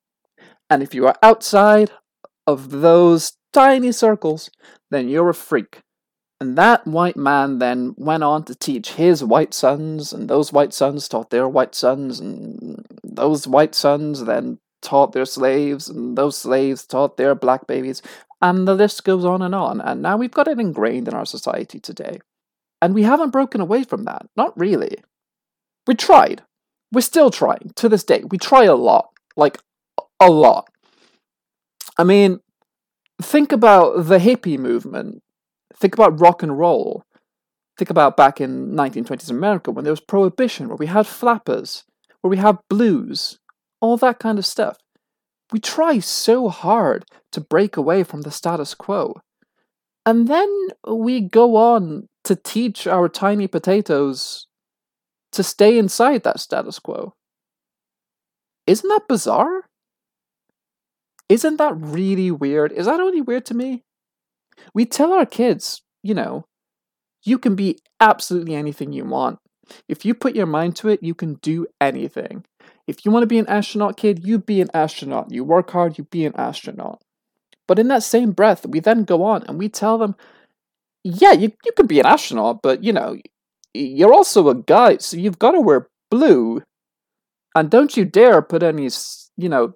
And 0.69 0.81
if 0.81 0.93
you 0.93 1.05
are 1.05 1.15
outside 1.21 1.91
of 2.47 2.71
those 2.71 3.33
tiny 3.51 3.91
circles, 3.91 4.49
then 4.89 5.09
you're 5.09 5.29
a 5.29 5.33
freak. 5.33 5.81
And 6.39 6.57
that 6.57 6.87
white 6.87 7.17
man 7.17 7.59
then 7.59 7.93
went 7.97 8.23
on 8.23 8.45
to 8.45 8.55
teach 8.55 8.93
his 8.93 9.21
white 9.21 9.53
sons, 9.53 10.13
and 10.13 10.29
those 10.29 10.53
white 10.53 10.73
sons 10.73 11.09
taught 11.09 11.29
their 11.29 11.49
white 11.49 11.75
sons, 11.75 12.21
and 12.21 12.85
those 13.03 13.45
white 13.45 13.75
sons 13.75 14.23
then 14.23 14.59
taught 14.81 15.11
their 15.11 15.25
slaves, 15.25 15.89
and 15.89 16.17
those 16.17 16.37
slaves 16.37 16.85
taught 16.85 17.17
their 17.17 17.35
black 17.35 17.67
babies, 17.67 18.01
and 18.41 18.65
the 18.65 18.75
list 18.75 19.03
goes 19.03 19.25
on 19.25 19.41
and 19.41 19.53
on. 19.53 19.81
And 19.81 20.01
now 20.01 20.15
we've 20.15 20.31
got 20.31 20.47
it 20.47 20.57
ingrained 20.57 21.09
in 21.09 21.13
our 21.13 21.25
society 21.25 21.81
today. 21.81 22.21
And 22.81 22.95
we 22.95 23.03
haven't 23.03 23.31
broken 23.31 23.59
away 23.59 23.83
from 23.83 24.05
that. 24.05 24.29
Not 24.37 24.57
really. 24.57 24.95
We 25.85 25.95
tried. 25.95 26.43
We're 26.91 27.01
still 27.01 27.29
trying 27.29 27.71
to 27.75 27.89
this 27.89 28.03
day. 28.03 28.23
We 28.29 28.37
try 28.37 28.63
a 28.63 28.75
lot. 28.75 29.09
Like, 29.35 29.59
a 30.19 30.29
lot. 30.29 30.69
I 31.97 32.03
mean, 32.03 32.39
think 33.21 33.51
about 33.51 34.05
the 34.07 34.17
hippie 34.17 34.57
movement. 34.57 35.21
Think 35.75 35.93
about 35.93 36.19
rock 36.19 36.43
and 36.43 36.57
roll. 36.57 37.03
Think 37.77 37.89
about 37.89 38.17
back 38.17 38.41
in 38.41 38.71
1920s 38.71 39.29
America 39.29 39.71
when 39.71 39.85
there 39.85 39.93
was 39.93 40.01
prohibition, 40.01 40.67
where 40.67 40.77
we 40.77 40.87
had 40.87 41.07
flappers, 41.07 41.85
where 42.21 42.29
we 42.29 42.37
had 42.37 42.57
blues, 42.69 43.39
all 43.79 43.95
that 43.97 44.19
kind 44.19 44.37
of 44.37 44.45
stuff. 44.45 44.77
We 45.51 45.59
try 45.59 45.99
so 45.99 46.49
hard 46.49 47.05
to 47.31 47.41
break 47.41 47.77
away 47.77 48.03
from 48.03 48.21
the 48.21 48.31
status 48.31 48.73
quo. 48.75 49.21
And 50.05 50.27
then 50.27 50.49
we 50.87 51.21
go 51.21 51.55
on 51.55 52.07
to 52.25 52.35
teach 52.35 52.87
our 52.87 53.07
tiny 53.07 53.47
potatoes 53.47 54.47
to 55.31 55.43
stay 55.43 55.77
inside 55.77 56.23
that 56.23 56.39
status 56.39 56.79
quo. 56.79 57.13
Isn't 58.67 58.89
that 58.89 59.07
bizarre? 59.07 59.65
Isn't 61.27 61.57
that 61.57 61.75
really 61.75 62.31
weird? 62.31 62.71
Is 62.71 62.87
that 62.87 62.99
only 62.99 63.21
weird 63.21 63.45
to 63.47 63.53
me? 63.53 63.83
We 64.73 64.85
tell 64.85 65.13
our 65.13 65.25
kids, 65.25 65.81
you 66.03 66.13
know, 66.13 66.45
you 67.23 67.37
can 67.37 67.55
be 67.55 67.79
absolutely 67.99 68.55
anything 68.55 68.93
you 68.93 69.05
want. 69.05 69.39
If 69.87 70.05
you 70.05 70.13
put 70.13 70.35
your 70.35 70.47
mind 70.47 70.75
to 70.77 70.89
it, 70.89 71.03
you 71.03 71.13
can 71.13 71.35
do 71.35 71.67
anything. 71.79 72.45
If 72.87 73.05
you 73.05 73.11
want 73.11 73.23
to 73.23 73.27
be 73.27 73.37
an 73.37 73.47
astronaut, 73.47 73.97
kid, 73.97 74.25
you 74.25 74.39
be 74.39 74.61
an 74.61 74.69
astronaut. 74.73 75.31
You 75.31 75.43
work 75.43 75.69
hard, 75.69 75.97
you 75.97 76.05
be 76.05 76.25
an 76.25 76.33
astronaut. 76.35 77.01
But 77.67 77.77
in 77.77 77.87
that 77.89 78.01
same 78.01 78.31
breath, 78.31 78.65
we 78.65 78.79
then 78.79 79.03
go 79.03 79.23
on 79.23 79.43
and 79.43 79.59
we 79.59 79.69
tell 79.69 79.99
them, 79.99 80.15
yeah, 81.03 81.33
you, 81.33 81.51
you 81.63 81.71
can 81.73 81.85
be 81.85 81.99
an 81.99 82.07
astronaut, 82.07 82.61
but 82.63 82.83
you 82.83 82.91
know, 82.91 83.17
you're 83.73 84.13
also 84.13 84.49
a 84.49 84.55
guy, 84.55 84.97
so 84.97 85.17
you've 85.17 85.39
got 85.39 85.51
to 85.51 85.61
wear 85.61 85.87
blue. 86.09 86.61
And 87.55 87.69
don't 87.69 87.95
you 87.95 88.05
dare 88.05 88.41
put 88.41 88.63
any, 88.63 88.89
you 89.37 89.49
know, 89.49 89.73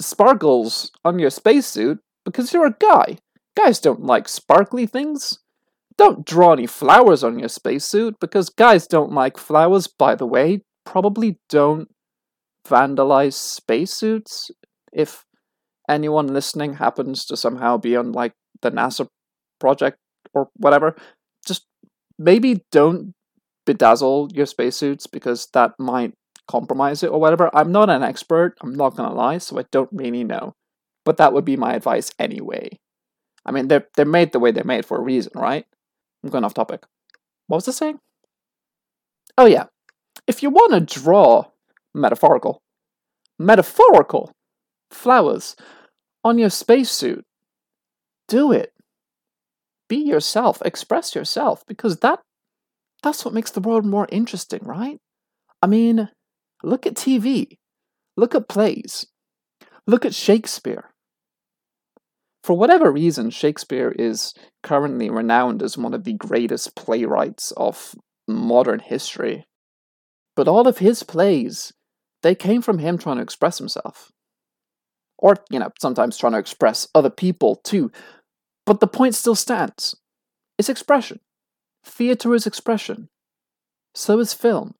sparkles 0.00 0.90
on 1.04 1.18
your 1.18 1.30
spacesuit 1.30 1.98
because 2.24 2.52
you're 2.52 2.66
a 2.66 2.76
guy. 2.78 3.18
Guys 3.56 3.78
don't 3.80 4.04
like 4.04 4.28
sparkly 4.28 4.86
things. 4.86 5.38
Don't 5.96 6.26
draw 6.26 6.52
any 6.52 6.66
flowers 6.66 7.22
on 7.22 7.38
your 7.38 7.48
spacesuit 7.48 8.16
because 8.20 8.50
guys 8.50 8.86
don't 8.86 9.12
like 9.12 9.38
flowers, 9.38 9.86
by 9.86 10.16
the 10.16 10.26
way. 10.26 10.62
Probably 10.84 11.38
don't 11.48 11.88
vandalize 12.66 13.34
spacesuits 13.34 14.50
if 14.92 15.24
anyone 15.88 16.26
listening 16.28 16.74
happens 16.74 17.24
to 17.26 17.36
somehow 17.36 17.76
be 17.76 17.94
on 17.94 18.12
like 18.12 18.32
the 18.62 18.70
NASA 18.70 19.06
project 19.60 19.98
or 20.32 20.48
whatever. 20.56 20.96
Maybe 22.18 22.62
don't 22.70 23.12
bedazzle 23.66 24.34
your 24.34 24.46
spacesuits 24.46 25.06
because 25.06 25.48
that 25.52 25.72
might 25.78 26.12
compromise 26.46 27.02
it 27.02 27.10
or 27.10 27.20
whatever. 27.20 27.50
I'm 27.54 27.72
not 27.72 27.90
an 27.90 28.02
expert, 28.02 28.56
I'm 28.62 28.74
not 28.74 28.96
gonna 28.96 29.14
lie, 29.14 29.38
so 29.38 29.58
I 29.58 29.64
don't 29.70 29.90
really 29.92 30.24
know. 30.24 30.54
But 31.04 31.16
that 31.16 31.32
would 31.32 31.44
be 31.44 31.56
my 31.56 31.74
advice 31.74 32.12
anyway. 32.18 32.78
I 33.44 33.52
mean, 33.52 33.68
they're, 33.68 33.86
they're 33.96 34.06
made 34.06 34.32
the 34.32 34.38
way 34.38 34.52
they're 34.52 34.64
made 34.64 34.86
for 34.86 34.96
a 34.96 35.02
reason, 35.02 35.32
right? 35.34 35.66
I'm 36.22 36.30
going 36.30 36.44
off 36.44 36.54
topic. 36.54 36.84
What 37.46 37.58
was 37.58 37.68
I 37.68 37.72
saying? 37.72 37.98
Oh, 39.36 39.46
yeah. 39.46 39.64
If 40.26 40.42
you 40.42 40.48
want 40.48 40.72
to 40.72 41.00
draw 41.00 41.46
metaphorical, 41.94 42.62
metaphorical 43.38 44.32
flowers 44.90 45.56
on 46.22 46.38
your 46.38 46.50
spacesuit, 46.50 47.24
do 48.28 48.52
it. 48.52 48.72
Be 49.88 49.96
yourself, 49.96 50.62
express 50.64 51.14
yourself, 51.14 51.64
because 51.66 51.98
that 51.98 52.20
that's 53.02 53.24
what 53.24 53.34
makes 53.34 53.50
the 53.50 53.60
world 53.60 53.84
more 53.84 54.08
interesting, 54.10 54.60
right? 54.62 54.98
I 55.62 55.66
mean, 55.66 56.08
look 56.62 56.86
at 56.86 56.94
TV, 56.94 57.58
look 58.16 58.34
at 58.34 58.48
plays, 58.48 59.06
look 59.86 60.04
at 60.04 60.14
Shakespeare 60.14 60.94
for 62.44 62.54
whatever 62.54 62.92
reason, 62.92 63.30
Shakespeare 63.30 63.90
is 63.98 64.34
currently 64.62 65.08
renowned 65.08 65.62
as 65.62 65.78
one 65.78 65.94
of 65.94 66.04
the 66.04 66.12
greatest 66.12 66.76
playwrights 66.76 67.52
of 67.52 67.94
modern 68.28 68.80
history. 68.80 69.46
But 70.36 70.46
all 70.46 70.68
of 70.68 70.76
his 70.76 71.02
plays, 71.02 71.72
they 72.22 72.34
came 72.34 72.60
from 72.60 72.80
him 72.80 72.98
trying 72.98 73.16
to 73.16 73.22
express 73.22 73.56
himself. 73.56 74.12
Or, 75.18 75.36
you 75.50 75.58
know, 75.58 75.70
sometimes 75.80 76.18
trying 76.18 76.34
to 76.34 76.38
express 76.38 76.86
other 76.94 77.08
people 77.08 77.56
too. 77.64 77.90
But 78.66 78.80
the 78.80 78.86
point 78.86 79.14
still 79.14 79.34
stands 79.34 79.94
it's 80.58 80.68
expression. 80.68 81.20
Theatre 81.84 82.34
is 82.34 82.46
expression. 82.46 83.08
So 83.94 84.20
is 84.20 84.32
film. 84.32 84.74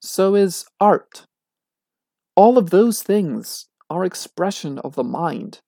So 0.00 0.34
is 0.34 0.66
art. 0.80 1.26
All 2.36 2.58
of 2.58 2.70
those 2.70 3.02
things 3.02 3.66
are 3.88 4.04
expression 4.04 4.78
of 4.78 4.94
the 4.94 5.04
mind 5.04 5.60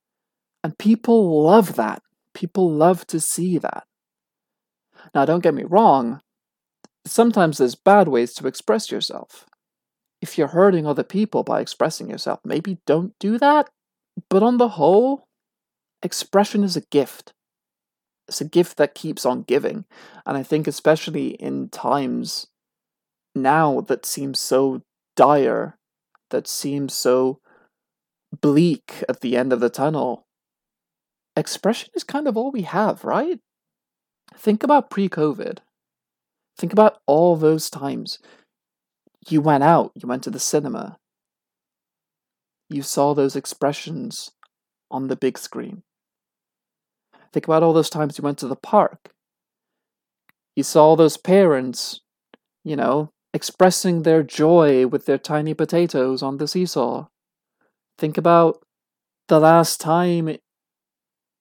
and 0.62 0.78
people 0.78 1.42
love 1.42 1.76
that. 1.76 2.02
People 2.34 2.70
love 2.70 3.06
to 3.08 3.20
see 3.20 3.58
that. 3.58 3.84
Now, 5.14 5.24
don't 5.24 5.42
get 5.42 5.54
me 5.54 5.64
wrong, 5.64 6.20
sometimes 7.06 7.58
there's 7.58 7.74
bad 7.74 8.08
ways 8.08 8.32
to 8.34 8.46
express 8.46 8.90
yourself. 8.90 9.46
If 10.20 10.38
you're 10.38 10.48
hurting 10.48 10.86
other 10.86 11.02
people 11.02 11.42
by 11.42 11.60
expressing 11.60 12.08
yourself, 12.08 12.38
maybe 12.44 12.78
don't 12.86 13.12
do 13.18 13.38
that. 13.38 13.68
But 14.30 14.42
on 14.42 14.58
the 14.58 14.68
whole, 14.68 15.26
expression 16.02 16.64
is 16.64 16.76
a 16.76 16.82
gift. 16.90 17.32
It's 18.28 18.40
a 18.40 18.46
gift 18.46 18.76
that 18.76 18.94
keeps 18.94 19.26
on 19.26 19.42
giving. 19.42 19.84
And 20.24 20.36
I 20.36 20.42
think, 20.42 20.66
especially 20.66 21.28
in 21.28 21.68
times 21.68 22.46
now 23.34 23.80
that 23.82 24.06
seem 24.06 24.34
so 24.34 24.82
dire, 25.16 25.78
that 26.30 26.46
seem 26.46 26.88
so 26.88 27.40
bleak 28.40 29.04
at 29.08 29.20
the 29.20 29.36
end 29.36 29.52
of 29.52 29.60
the 29.60 29.70
tunnel, 29.70 30.26
expression 31.36 31.90
is 31.94 32.04
kind 32.04 32.28
of 32.28 32.36
all 32.36 32.50
we 32.50 32.62
have, 32.62 33.04
right? 33.04 33.40
Think 34.36 34.62
about 34.62 34.90
pre 34.90 35.08
COVID. 35.08 35.58
Think 36.56 36.72
about 36.72 36.98
all 37.06 37.36
those 37.36 37.70
times 37.70 38.18
you 39.28 39.40
went 39.40 39.64
out, 39.64 39.92
you 39.94 40.08
went 40.08 40.22
to 40.24 40.30
the 40.30 40.40
cinema, 40.40 40.98
you 42.68 42.82
saw 42.82 43.14
those 43.14 43.36
expressions 43.36 44.32
on 44.90 45.08
the 45.08 45.16
big 45.16 45.38
screen. 45.38 45.82
Think 47.32 47.46
about 47.46 47.62
all 47.62 47.72
those 47.72 47.90
times 47.90 48.18
you 48.18 48.22
went 48.22 48.38
to 48.38 48.48
the 48.48 48.56
park. 48.56 49.12
You 50.54 50.62
saw 50.62 50.96
those 50.96 51.16
parents, 51.16 52.00
you 52.64 52.76
know, 52.76 53.10
expressing 53.32 54.02
their 54.02 54.22
joy 54.22 54.86
with 54.86 55.06
their 55.06 55.18
tiny 55.18 55.54
potatoes 55.54 56.22
on 56.22 56.36
the 56.36 56.46
seesaw. 56.46 57.06
Think 57.98 58.18
about 58.18 58.62
the 59.28 59.40
last 59.40 59.80
time 59.80 60.36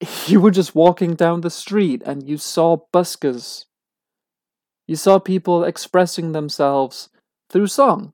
you 0.27 0.39
were 0.39 0.51
just 0.51 0.75
walking 0.75 1.15
down 1.15 1.41
the 1.41 1.49
street 1.49 2.01
and 2.05 2.27
you 2.27 2.37
saw 2.37 2.77
buskers. 2.93 3.65
You 4.87 4.95
saw 4.95 5.19
people 5.19 5.63
expressing 5.63 6.31
themselves 6.31 7.09
through 7.49 7.67
song. 7.67 8.13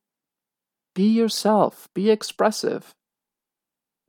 Be 0.96 1.07
yourself, 1.07 1.88
be 1.93 2.10
expressive. 2.10 2.96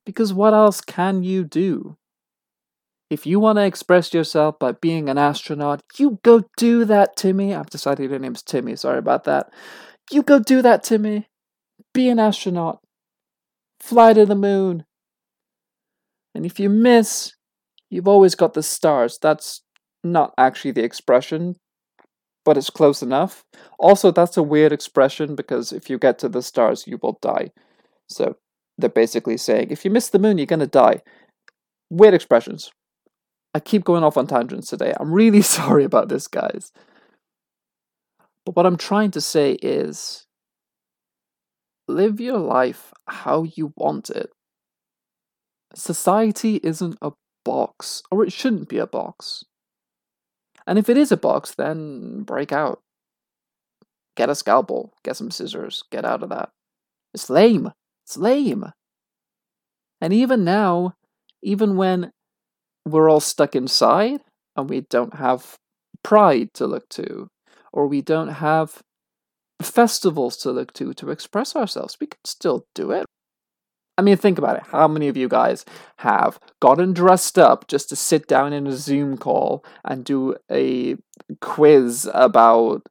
Because 0.06 0.32
what 0.32 0.54
else 0.54 0.80
can 0.80 1.22
you 1.22 1.44
do? 1.44 1.98
If 3.10 3.24
you 3.26 3.40
want 3.40 3.56
to 3.56 3.64
express 3.64 4.12
yourself 4.12 4.58
by 4.58 4.72
being 4.72 5.08
an 5.08 5.16
astronaut, 5.16 5.82
you 5.96 6.18
go 6.22 6.42
do 6.58 6.84
that, 6.84 7.16
Timmy. 7.16 7.54
I've 7.54 7.70
decided 7.70 8.10
your 8.10 8.18
name's 8.18 8.42
Timmy, 8.42 8.76
sorry 8.76 8.98
about 8.98 9.24
that. 9.24 9.50
You 10.10 10.22
go 10.22 10.38
do 10.38 10.60
that, 10.62 10.82
Timmy. 10.82 11.26
Be 11.94 12.08
an 12.08 12.18
astronaut. 12.18 12.80
Fly 13.80 14.12
to 14.12 14.26
the 14.26 14.34
moon. 14.34 14.84
And 16.34 16.44
if 16.44 16.60
you 16.60 16.68
miss, 16.68 17.32
you've 17.90 18.08
always 18.08 18.34
got 18.34 18.52
the 18.54 18.62
stars. 18.62 19.18
That's 19.20 19.62
not 20.04 20.34
actually 20.36 20.72
the 20.72 20.84
expression, 20.84 21.56
but 22.44 22.58
it's 22.58 22.70
close 22.70 23.02
enough. 23.02 23.42
Also, 23.78 24.10
that's 24.10 24.36
a 24.36 24.42
weird 24.42 24.72
expression 24.72 25.34
because 25.34 25.72
if 25.72 25.88
you 25.88 25.98
get 25.98 26.18
to 26.18 26.28
the 26.28 26.42
stars, 26.42 26.86
you 26.86 26.98
will 27.02 27.18
die. 27.22 27.50
So 28.08 28.36
they're 28.76 28.90
basically 28.90 29.38
saying 29.38 29.68
if 29.70 29.84
you 29.84 29.90
miss 29.90 30.10
the 30.10 30.18
moon, 30.18 30.38
you're 30.38 30.46
going 30.46 30.60
to 30.60 30.66
die. 30.66 31.00
Weird 31.90 32.14
expressions. 32.14 32.70
I 33.58 33.60
keep 33.60 33.82
going 33.82 34.04
off 34.04 34.16
on 34.16 34.28
tangents 34.28 34.70
today. 34.70 34.94
I'm 35.00 35.12
really 35.12 35.42
sorry 35.58 35.82
about 35.82 36.08
this, 36.08 36.28
guys. 36.28 36.70
But 38.46 38.54
what 38.54 38.66
I'm 38.66 38.76
trying 38.76 39.10
to 39.10 39.20
say 39.20 39.54
is 39.54 40.28
live 41.88 42.20
your 42.20 42.38
life 42.38 42.92
how 43.08 43.42
you 43.42 43.72
want 43.74 44.10
it. 44.10 44.30
Society 45.74 46.60
isn't 46.62 46.98
a 47.02 47.10
box, 47.44 48.04
or 48.12 48.22
it 48.22 48.32
shouldn't 48.32 48.68
be 48.68 48.78
a 48.78 48.86
box. 48.86 49.44
And 50.64 50.78
if 50.78 50.88
it 50.88 50.96
is 50.96 51.10
a 51.10 51.16
box, 51.16 51.52
then 51.56 52.22
break 52.22 52.52
out. 52.52 52.80
Get 54.16 54.30
a 54.30 54.36
scalpel, 54.36 54.94
get 55.02 55.16
some 55.16 55.32
scissors, 55.32 55.82
get 55.90 56.04
out 56.04 56.22
of 56.22 56.28
that. 56.28 56.50
It's 57.12 57.28
lame. 57.28 57.72
It's 58.06 58.16
lame. 58.16 58.66
And 60.00 60.12
even 60.12 60.44
now, 60.44 60.94
even 61.42 61.76
when 61.76 62.12
we're 62.90 63.10
all 63.10 63.20
stuck 63.20 63.54
inside 63.54 64.20
and 64.56 64.68
we 64.68 64.82
don't 64.82 65.14
have 65.14 65.56
pride 66.02 66.50
to 66.54 66.66
look 66.66 66.88
to, 66.90 67.28
or 67.72 67.86
we 67.86 68.02
don't 68.02 68.28
have 68.28 68.82
festivals 69.60 70.36
to 70.38 70.50
look 70.50 70.72
to 70.74 70.92
to 70.94 71.10
express 71.10 71.56
ourselves, 71.56 71.96
we 72.00 72.06
can 72.06 72.20
still 72.24 72.66
do 72.74 72.90
it. 72.90 73.06
I 73.96 74.02
mean, 74.02 74.16
think 74.16 74.38
about 74.38 74.56
it. 74.56 74.62
How 74.68 74.86
many 74.86 75.08
of 75.08 75.16
you 75.16 75.28
guys 75.28 75.64
have 75.98 76.38
gotten 76.60 76.92
dressed 76.92 77.36
up 77.36 77.66
just 77.66 77.88
to 77.88 77.96
sit 77.96 78.28
down 78.28 78.52
in 78.52 78.68
a 78.68 78.72
Zoom 78.72 79.18
call 79.18 79.64
and 79.84 80.04
do 80.04 80.36
a 80.50 80.96
quiz 81.40 82.08
about 82.14 82.86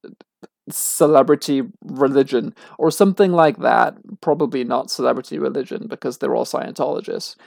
celebrity 0.69 1.61
religion 1.81 2.53
or 2.77 2.91
something 2.91 3.31
like 3.31 3.59
that? 3.59 3.95
Probably 4.19 4.65
not 4.65 4.91
celebrity 4.91 5.39
religion 5.39 5.87
because 5.87 6.17
they're 6.17 6.35
all 6.35 6.43
Scientologists, 6.43 7.37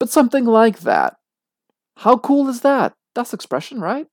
but 0.00 0.10
something 0.10 0.44
like 0.44 0.80
that. 0.80 1.14
How 1.96 2.18
cool 2.18 2.48
is 2.48 2.60
that? 2.60 2.92
That's 3.14 3.34
expression, 3.34 3.80
right? 3.80 4.06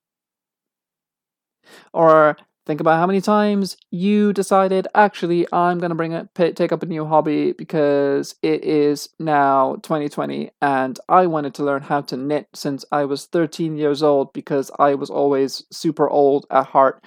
Or 1.93 2.37
Think 2.65 2.79
about 2.79 2.97
how 2.97 3.07
many 3.07 3.19
times 3.19 3.75
you 3.91 4.31
decided, 4.31 4.87
actually, 4.95 5.45
I'm 5.51 5.79
going 5.79 5.89
to 5.89 5.95
bring 5.95 6.13
it, 6.13 6.33
take 6.33 6.71
up 6.71 6.81
a 6.81 6.85
new 6.85 7.05
hobby 7.05 7.51
because 7.51 8.35
it 8.41 8.63
is 8.63 9.09
now 9.19 9.75
2020 9.83 10.49
and 10.61 10.97
I 11.09 11.27
wanted 11.27 11.53
to 11.55 11.63
learn 11.65 11.81
how 11.81 11.99
to 12.01 12.15
knit 12.15 12.47
since 12.53 12.85
I 12.89 13.03
was 13.03 13.25
13 13.25 13.75
years 13.75 14.01
old 14.01 14.31
because 14.31 14.71
I 14.79 14.95
was 14.95 15.09
always 15.09 15.65
super 15.71 16.09
old 16.09 16.45
at 16.51 16.67
heart. 16.67 17.03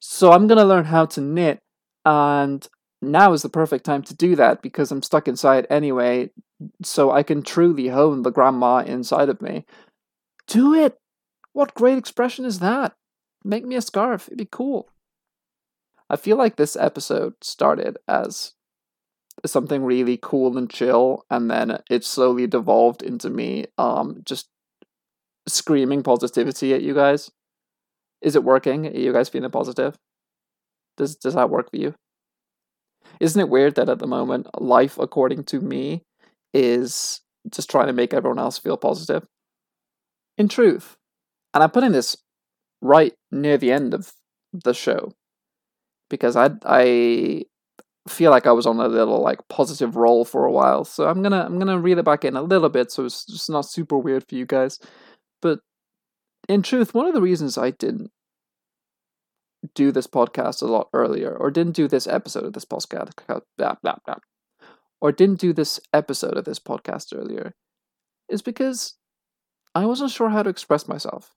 So 0.00 0.32
I'm 0.32 0.46
going 0.46 0.58
to 0.58 0.64
learn 0.64 0.86
how 0.86 1.04
to 1.04 1.20
knit 1.20 1.58
and 2.06 2.66
now 3.02 3.34
is 3.34 3.42
the 3.42 3.50
perfect 3.50 3.84
time 3.84 4.02
to 4.04 4.14
do 4.14 4.36
that 4.36 4.62
because 4.62 4.90
I'm 4.90 5.02
stuck 5.02 5.28
inside 5.28 5.66
anyway, 5.68 6.30
so 6.82 7.10
I 7.10 7.22
can 7.22 7.42
truly 7.42 7.88
hone 7.88 8.22
the 8.22 8.32
grandma 8.32 8.78
inside 8.78 9.28
of 9.28 9.42
me. 9.42 9.66
Do 10.48 10.74
it! 10.74 10.98
What 11.52 11.74
great 11.74 11.98
expression 11.98 12.44
is 12.44 12.58
that? 12.60 12.94
Make 13.44 13.64
me 13.64 13.76
a 13.76 13.82
scarf. 13.82 14.28
It'd 14.28 14.38
be 14.38 14.48
cool. 14.50 14.88
I 16.10 16.16
feel 16.16 16.36
like 16.36 16.56
this 16.56 16.74
episode 16.74 17.34
started 17.42 17.98
as 18.08 18.54
something 19.44 19.84
really 19.84 20.18
cool 20.20 20.56
and 20.56 20.68
chill, 20.70 21.24
and 21.30 21.50
then 21.50 21.78
it 21.90 22.02
slowly 22.04 22.46
devolved 22.46 23.02
into 23.02 23.30
me 23.30 23.66
um 23.76 24.22
just 24.24 24.48
screaming 25.46 26.02
positivity 26.02 26.74
at 26.74 26.82
you 26.82 26.94
guys. 26.94 27.30
Is 28.22 28.34
it 28.34 28.44
working? 28.44 28.86
Are 28.86 28.98
you 28.98 29.12
guys 29.12 29.28
feeling 29.28 29.50
positive? 29.50 29.96
Does 30.96 31.14
does 31.16 31.34
that 31.34 31.50
work 31.50 31.70
for 31.70 31.76
you? 31.76 31.94
Isn't 33.20 33.40
it 33.40 33.48
weird 33.48 33.74
that 33.76 33.88
at 33.88 33.98
the 33.98 34.06
moment 34.06 34.48
life 34.60 34.98
according 34.98 35.44
to 35.44 35.60
me 35.60 36.04
is 36.54 37.20
just 37.50 37.70
trying 37.70 37.86
to 37.88 37.92
make 37.92 38.14
everyone 38.14 38.38
else 38.38 38.58
feel 38.58 38.76
positive? 38.76 39.26
In 40.38 40.48
truth, 40.48 40.96
and 41.52 41.62
I'm 41.62 41.70
putting 41.70 41.92
this 41.92 42.16
right 42.80 43.12
near 43.32 43.58
the 43.58 43.72
end 43.72 43.92
of 43.92 44.12
the 44.52 44.72
show 44.72 45.12
because 46.08 46.36
I 46.36 46.50
I 46.64 47.44
feel 48.08 48.30
like 48.30 48.46
I 48.46 48.52
was 48.52 48.66
on 48.66 48.80
a 48.80 48.88
little 48.88 49.20
like 49.20 49.46
positive 49.48 49.96
roll 49.96 50.24
for 50.24 50.44
a 50.44 50.52
while. 50.52 50.84
So 50.84 51.08
I'm 51.08 51.22
gonna 51.22 51.44
I'm 51.44 51.58
gonna 51.58 51.78
reel 51.78 51.98
it 51.98 52.04
back 52.04 52.24
in 52.24 52.36
a 52.36 52.42
little 52.42 52.68
bit 52.68 52.90
so 52.92 53.04
it's 53.04 53.26
just 53.26 53.50
not 53.50 53.66
super 53.66 53.98
weird 53.98 54.24
for 54.28 54.36
you 54.36 54.46
guys. 54.46 54.78
But 55.42 55.60
in 56.48 56.62
truth, 56.62 56.94
one 56.94 57.06
of 57.06 57.14
the 57.14 57.22
reasons 57.22 57.58
I 57.58 57.70
didn't 57.72 58.10
do 59.74 59.92
this 59.92 60.06
podcast 60.06 60.62
a 60.62 60.66
lot 60.66 60.88
earlier, 60.92 61.36
or 61.36 61.50
didn't 61.50 61.76
do 61.76 61.88
this 61.88 62.06
episode 62.06 62.44
of 62.44 62.52
this 62.52 62.64
podcast, 62.64 63.10
blah, 63.26 63.74
blah, 63.82 63.96
blah, 64.06 64.16
or 65.00 65.12
didn't 65.12 65.40
do 65.40 65.52
this 65.52 65.80
episode 65.92 66.36
of 66.36 66.44
this 66.44 66.60
podcast 66.60 67.16
earlier, 67.16 67.54
is 68.28 68.42
because 68.42 68.97
I 69.74 69.86
wasn't 69.86 70.10
sure 70.10 70.30
how 70.30 70.42
to 70.42 70.50
express 70.50 70.88
myself. 70.88 71.34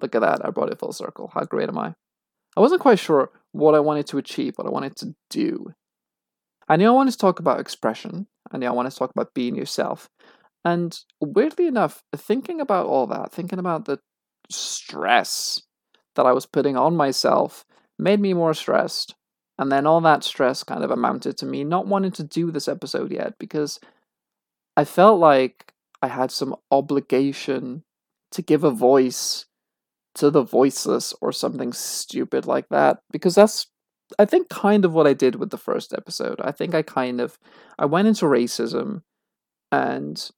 Look 0.00 0.14
at 0.14 0.20
that, 0.20 0.44
I 0.44 0.50
brought 0.50 0.70
it 0.70 0.78
full 0.78 0.92
circle. 0.92 1.30
How 1.34 1.44
great 1.44 1.68
am 1.68 1.78
I? 1.78 1.94
I 2.56 2.60
wasn't 2.60 2.80
quite 2.80 2.98
sure 2.98 3.30
what 3.52 3.74
I 3.74 3.80
wanted 3.80 4.06
to 4.08 4.18
achieve, 4.18 4.54
what 4.56 4.66
I 4.66 4.70
wanted 4.70 4.96
to 4.96 5.14
do. 5.30 5.74
I 6.68 6.76
knew 6.76 6.88
I 6.88 6.92
wanted 6.92 7.12
to 7.12 7.18
talk 7.18 7.40
about 7.40 7.60
expression. 7.60 8.26
I 8.50 8.58
knew 8.58 8.66
I 8.66 8.72
wanted 8.72 8.90
to 8.90 8.96
talk 8.96 9.10
about 9.10 9.34
being 9.34 9.54
yourself. 9.54 10.08
And 10.64 10.98
weirdly 11.20 11.66
enough, 11.66 12.02
thinking 12.14 12.60
about 12.60 12.86
all 12.86 13.06
that, 13.06 13.32
thinking 13.32 13.58
about 13.58 13.84
the 13.84 14.00
stress 14.50 15.62
that 16.16 16.26
I 16.26 16.32
was 16.32 16.46
putting 16.46 16.76
on 16.76 16.96
myself 16.96 17.64
made 17.98 18.20
me 18.20 18.34
more 18.34 18.54
stressed. 18.54 19.14
And 19.58 19.72
then 19.72 19.86
all 19.86 20.00
that 20.02 20.24
stress 20.24 20.62
kind 20.62 20.84
of 20.84 20.90
amounted 20.90 21.36
to 21.38 21.46
me 21.46 21.64
not 21.64 21.86
wanting 21.86 22.12
to 22.12 22.24
do 22.24 22.50
this 22.50 22.68
episode 22.68 23.12
yet 23.12 23.34
because 23.38 23.80
I 24.76 24.84
felt 24.84 25.18
like 25.18 25.72
I 26.02 26.08
had 26.08 26.30
some 26.30 26.54
obligation 26.70 27.82
to 28.32 28.42
give 28.42 28.64
a 28.64 28.70
voice 28.70 29.46
to 30.16 30.30
the 30.30 30.42
voiceless 30.42 31.14
or 31.20 31.32
something 31.32 31.72
stupid 31.72 32.46
like 32.46 32.68
that 32.70 32.98
because 33.10 33.34
that's 33.34 33.66
I 34.18 34.24
think 34.24 34.48
kind 34.48 34.84
of 34.84 34.94
what 34.94 35.06
I 35.06 35.12
did 35.12 35.34
with 35.36 35.50
the 35.50 35.58
first 35.58 35.92
episode. 35.92 36.40
I 36.40 36.50
think 36.50 36.74
I 36.74 36.82
kind 36.82 37.20
of 37.20 37.38
I 37.78 37.84
went 37.86 38.08
into 38.08 38.24
racism 38.24 39.02
and 39.70 40.30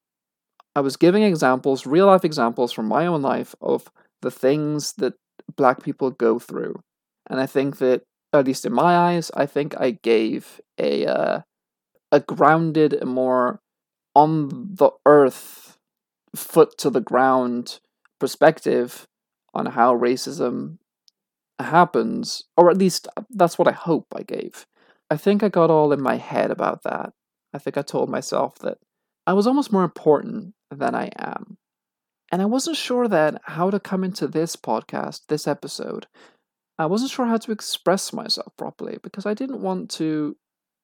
I 0.74 0.80
was 0.80 0.96
giving 0.96 1.22
examples, 1.22 1.86
real 1.86 2.06
life 2.06 2.24
examples 2.24 2.72
from 2.72 2.86
my 2.86 3.06
own 3.06 3.22
life 3.22 3.54
of 3.60 3.88
the 4.22 4.30
things 4.30 4.94
that 4.94 5.14
black 5.56 5.82
people 5.82 6.10
go 6.10 6.38
through. 6.38 6.80
And 7.28 7.40
I 7.40 7.46
think 7.46 7.78
that 7.78 8.02
at 8.32 8.46
least 8.46 8.64
in 8.64 8.72
my 8.72 8.96
eyes, 8.96 9.30
I 9.34 9.46
think 9.46 9.74
I 9.80 9.92
gave 10.02 10.60
a 10.78 11.06
uh, 11.06 11.40
a 12.12 12.20
grounded, 12.20 13.04
more 13.04 13.60
on 14.14 14.48
the 14.74 14.90
earth, 15.06 15.78
foot 16.34 16.76
to 16.78 16.90
the 16.90 17.00
ground 17.00 17.80
perspective 18.18 19.06
on 19.54 19.66
how 19.66 19.96
racism 19.96 20.78
happens, 21.58 22.44
or 22.56 22.70
at 22.70 22.78
least 22.78 23.08
uh, 23.16 23.22
that's 23.30 23.58
what 23.58 23.68
I 23.68 23.72
hope 23.72 24.06
I 24.14 24.22
gave. 24.22 24.66
I 25.10 25.16
think 25.16 25.42
I 25.42 25.48
got 25.48 25.70
all 25.70 25.92
in 25.92 26.00
my 26.00 26.16
head 26.16 26.50
about 26.50 26.82
that. 26.84 27.12
I 27.52 27.58
think 27.58 27.76
I 27.76 27.82
told 27.82 28.08
myself 28.08 28.58
that 28.60 28.78
I 29.26 29.32
was 29.32 29.46
almost 29.46 29.72
more 29.72 29.84
important 29.84 30.54
than 30.70 30.94
I 30.94 31.10
am. 31.18 31.58
And 32.32 32.40
I 32.40 32.44
wasn't 32.44 32.76
sure 32.76 33.08
that 33.08 33.40
how 33.44 33.70
to 33.70 33.80
come 33.80 34.04
into 34.04 34.28
this 34.28 34.54
podcast, 34.54 35.22
this 35.28 35.48
episode. 35.48 36.06
I 36.78 36.86
wasn't 36.86 37.10
sure 37.10 37.26
how 37.26 37.38
to 37.38 37.52
express 37.52 38.12
myself 38.12 38.52
properly 38.56 38.98
because 39.02 39.26
I 39.26 39.34
didn't 39.34 39.60
want 39.60 39.90
to 39.92 40.36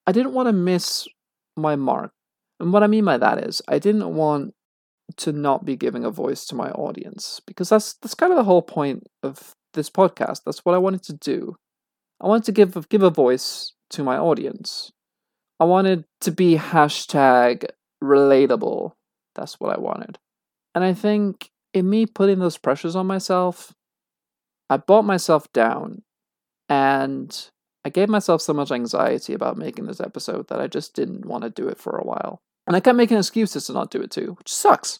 I 0.06 0.12
didn't 0.12 0.34
want 0.34 0.48
to 0.48 0.52
miss 0.52 1.08
my 1.56 1.74
mark. 1.74 2.12
And 2.60 2.72
what 2.72 2.82
I 2.82 2.86
mean 2.86 3.04
by 3.04 3.18
that 3.18 3.44
is 3.44 3.62
I 3.68 3.78
didn't 3.78 4.14
want 4.14 4.54
to 5.18 5.32
not 5.32 5.64
be 5.64 5.76
giving 5.76 6.04
a 6.04 6.10
voice 6.10 6.44
to 6.46 6.54
my 6.54 6.70
audience 6.70 7.40
because 7.46 7.68
that's 7.68 7.94
that's 7.94 8.14
kind 8.14 8.32
of 8.32 8.36
the 8.36 8.44
whole 8.44 8.62
point 8.62 9.06
of 9.22 9.54
this 9.74 9.90
podcast. 9.90 10.42
That's 10.44 10.64
what 10.64 10.74
I 10.74 10.78
wanted 10.78 11.02
to 11.04 11.12
do. 11.12 11.56
I 12.20 12.26
wanted 12.26 12.44
to 12.44 12.52
give 12.52 12.88
give 12.88 13.02
a 13.02 13.10
voice 13.10 13.72
to 13.90 14.02
my 14.02 14.16
audience. 14.16 14.90
I 15.60 15.64
wanted 15.64 16.04
to 16.22 16.32
be 16.32 16.56
hashtag 16.56 17.66
relatable. 18.02 18.92
That's 19.34 19.60
what 19.60 19.76
I 19.76 19.80
wanted. 19.80 20.18
And 20.74 20.84
I 20.84 20.92
think 20.92 21.50
in 21.72 21.88
me 21.88 22.06
putting 22.06 22.38
those 22.38 22.58
pressures 22.58 22.96
on 22.96 23.06
myself, 23.06 23.72
I 24.68 24.76
brought 24.76 25.04
myself 25.04 25.50
down 25.52 26.02
and 26.68 27.50
I 27.84 27.88
gave 27.88 28.08
myself 28.08 28.42
so 28.42 28.52
much 28.52 28.72
anxiety 28.72 29.32
about 29.32 29.56
making 29.56 29.86
this 29.86 30.00
episode 30.00 30.48
that 30.48 30.60
I 30.60 30.66
just 30.66 30.94
didn't 30.94 31.24
want 31.24 31.44
to 31.44 31.50
do 31.50 31.68
it 31.68 31.78
for 31.78 31.96
a 31.96 32.04
while. 32.04 32.40
And 32.66 32.74
I 32.74 32.80
kept 32.80 32.96
making 32.96 33.18
excuses 33.18 33.66
to 33.66 33.72
not 33.72 33.90
do 33.90 34.00
it 34.00 34.10
too, 34.10 34.34
which 34.38 34.52
sucks. 34.52 34.98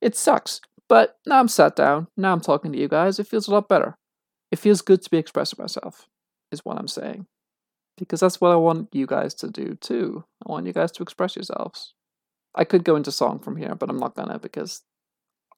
It 0.00 0.16
sucks. 0.16 0.60
But 0.88 1.18
now 1.26 1.38
I'm 1.38 1.48
sat 1.48 1.76
down, 1.76 2.08
now 2.16 2.32
I'm 2.32 2.40
talking 2.40 2.72
to 2.72 2.78
you 2.78 2.88
guys, 2.88 3.18
it 3.18 3.26
feels 3.26 3.46
a 3.46 3.52
lot 3.52 3.68
better. 3.68 3.96
It 4.50 4.58
feels 4.58 4.82
good 4.82 5.02
to 5.02 5.10
be 5.10 5.18
expressing 5.18 5.62
myself, 5.62 6.08
is 6.50 6.64
what 6.64 6.78
I'm 6.78 6.88
saying. 6.88 7.26
Because 7.96 8.20
that's 8.20 8.40
what 8.40 8.50
I 8.50 8.56
want 8.56 8.88
you 8.92 9.06
guys 9.06 9.34
to 9.34 9.50
do 9.50 9.76
too. 9.80 10.24
I 10.44 10.50
want 10.50 10.66
you 10.66 10.72
guys 10.72 10.90
to 10.92 11.02
express 11.02 11.36
yourselves. 11.36 11.94
I 12.54 12.64
could 12.64 12.82
go 12.82 12.96
into 12.96 13.12
song 13.12 13.38
from 13.38 13.56
here, 13.56 13.76
but 13.76 13.88
I'm 13.88 13.98
not 13.98 14.16
gonna 14.16 14.40
because 14.40 14.82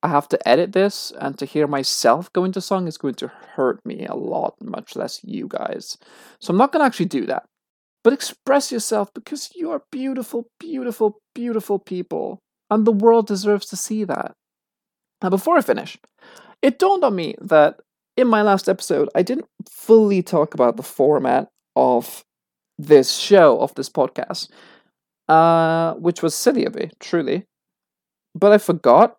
I 0.03 0.09
have 0.09 0.29
to 0.31 0.49
edit 0.49 0.73
this, 0.73 1.13
and 1.21 1.39
to 1.39 1.47
hear 1.47 1.69
myself 1.69 2.33
go 2.33 2.45
into 2.45 2.61
song 2.61 2.89
is 2.89 2.99
going 2.99 3.15
to 3.15 3.29
hurt 3.29 3.85
me 3.87 4.05
a 4.05 4.17
lot, 4.17 4.57
much 4.61 4.97
less 4.97 5.21
you 5.23 5.47
guys. 5.49 5.97
So 6.41 6.51
I'm 6.51 6.59
not 6.59 6.73
to 6.83 6.83
actually 6.83 7.07
do 7.07 7.25
that. 7.27 7.45
But 8.05 8.13
express 8.13 8.73
yourself 8.73 9.13
because 9.15 9.51
you 9.55 9.71
are 9.71 9.83
beautiful, 9.93 10.49
beautiful, 10.59 11.21
beautiful 11.35 11.79
people. 11.79 12.39
And 12.71 12.85
the 12.85 12.93
world 12.93 13.27
deserves 13.27 13.67
to 13.67 13.77
see 13.77 14.05
that. 14.05 14.33
Now, 15.23 15.31
before 15.31 15.57
I 15.57 15.61
finish, 15.61 15.99
it 16.63 16.79
dawned 16.79 17.05
on 17.05 17.15
me 17.15 17.37
that 17.41 17.81
in 18.17 18.27
my 18.27 18.43
last 18.43 18.69
episode, 18.69 19.09
I 19.15 19.23
didn't 19.23 19.47
fully 19.71 20.23
talk 20.23 20.55
about 20.55 20.77
the 20.77 20.83
format 20.83 21.49
of 21.77 22.25
this 22.79 23.17
show, 23.17 23.61
of 23.61 23.75
this 23.75 23.89
podcast, 23.89 24.51
uh, 25.29 25.95
which 25.95 26.23
was 26.23 26.35
silly 26.35 26.65
of 26.65 26.75
me, 26.75 26.91
truly. 26.99 27.45
But 28.35 28.53
I 28.53 28.59
forgot 28.59 29.19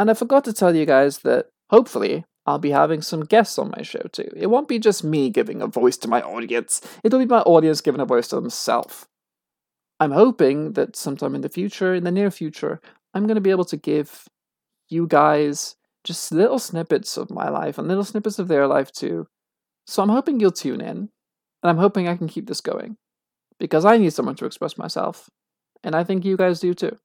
and 0.00 0.10
I 0.10 0.14
forgot 0.14 0.44
to 0.46 0.54
tell 0.54 0.74
you 0.74 0.86
guys 0.86 1.18
that 1.18 1.48
hopefully 1.68 2.24
I'll 2.46 2.58
be 2.58 2.70
having 2.70 3.02
some 3.02 3.24
guests 3.24 3.58
on 3.58 3.72
my 3.76 3.82
show 3.82 4.02
too. 4.12 4.30
It 4.36 4.48
won't 4.48 4.68
be 4.68 4.78
just 4.78 5.04
me 5.04 5.30
giving 5.30 5.62
a 5.62 5.66
voice 5.66 5.96
to 5.98 6.08
my 6.08 6.22
audience, 6.22 6.80
it'll 7.04 7.18
be 7.18 7.26
my 7.26 7.40
audience 7.40 7.80
giving 7.80 8.00
a 8.00 8.06
voice 8.06 8.28
to 8.28 8.36
themselves. 8.36 9.06
I'm 9.98 10.12
hoping 10.12 10.72
that 10.72 10.96
sometime 10.96 11.34
in 11.34 11.42
the 11.42 11.50
future, 11.50 11.94
in 11.94 12.04
the 12.04 12.10
near 12.10 12.30
future, 12.30 12.80
I'm 13.12 13.26
going 13.26 13.34
to 13.34 13.42
be 13.42 13.50
able 13.50 13.66
to 13.66 13.76
give 13.76 14.26
you 14.88 15.06
guys 15.06 15.76
just 16.04 16.32
little 16.32 16.58
snippets 16.58 17.18
of 17.18 17.30
my 17.30 17.50
life 17.50 17.76
and 17.76 17.86
little 17.86 18.04
snippets 18.04 18.38
of 18.38 18.48
their 18.48 18.66
life 18.66 18.90
too. 18.90 19.26
So 19.86 20.02
I'm 20.02 20.08
hoping 20.08 20.40
you'll 20.40 20.52
tune 20.52 20.80
in, 20.80 20.96
and 20.96 21.10
I'm 21.62 21.76
hoping 21.76 22.08
I 22.08 22.16
can 22.16 22.28
keep 22.28 22.46
this 22.46 22.62
going 22.62 22.96
because 23.58 23.84
I 23.84 23.98
need 23.98 24.14
someone 24.14 24.36
to 24.36 24.46
express 24.46 24.78
myself, 24.78 25.28
and 25.84 25.94
I 25.94 26.04
think 26.04 26.24
you 26.24 26.38
guys 26.38 26.60
do 26.60 26.72
too. 26.72 26.96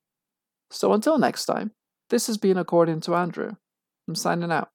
So 0.72 0.94
until 0.94 1.18
next 1.18 1.46
time. 1.46 1.72
This 2.10 2.28
has 2.28 2.38
been 2.38 2.58
According 2.58 3.02
to 3.02 3.16
Andrew. 3.16 3.54
I'm 4.08 4.16
signing 4.16 4.52
out. 4.52 4.70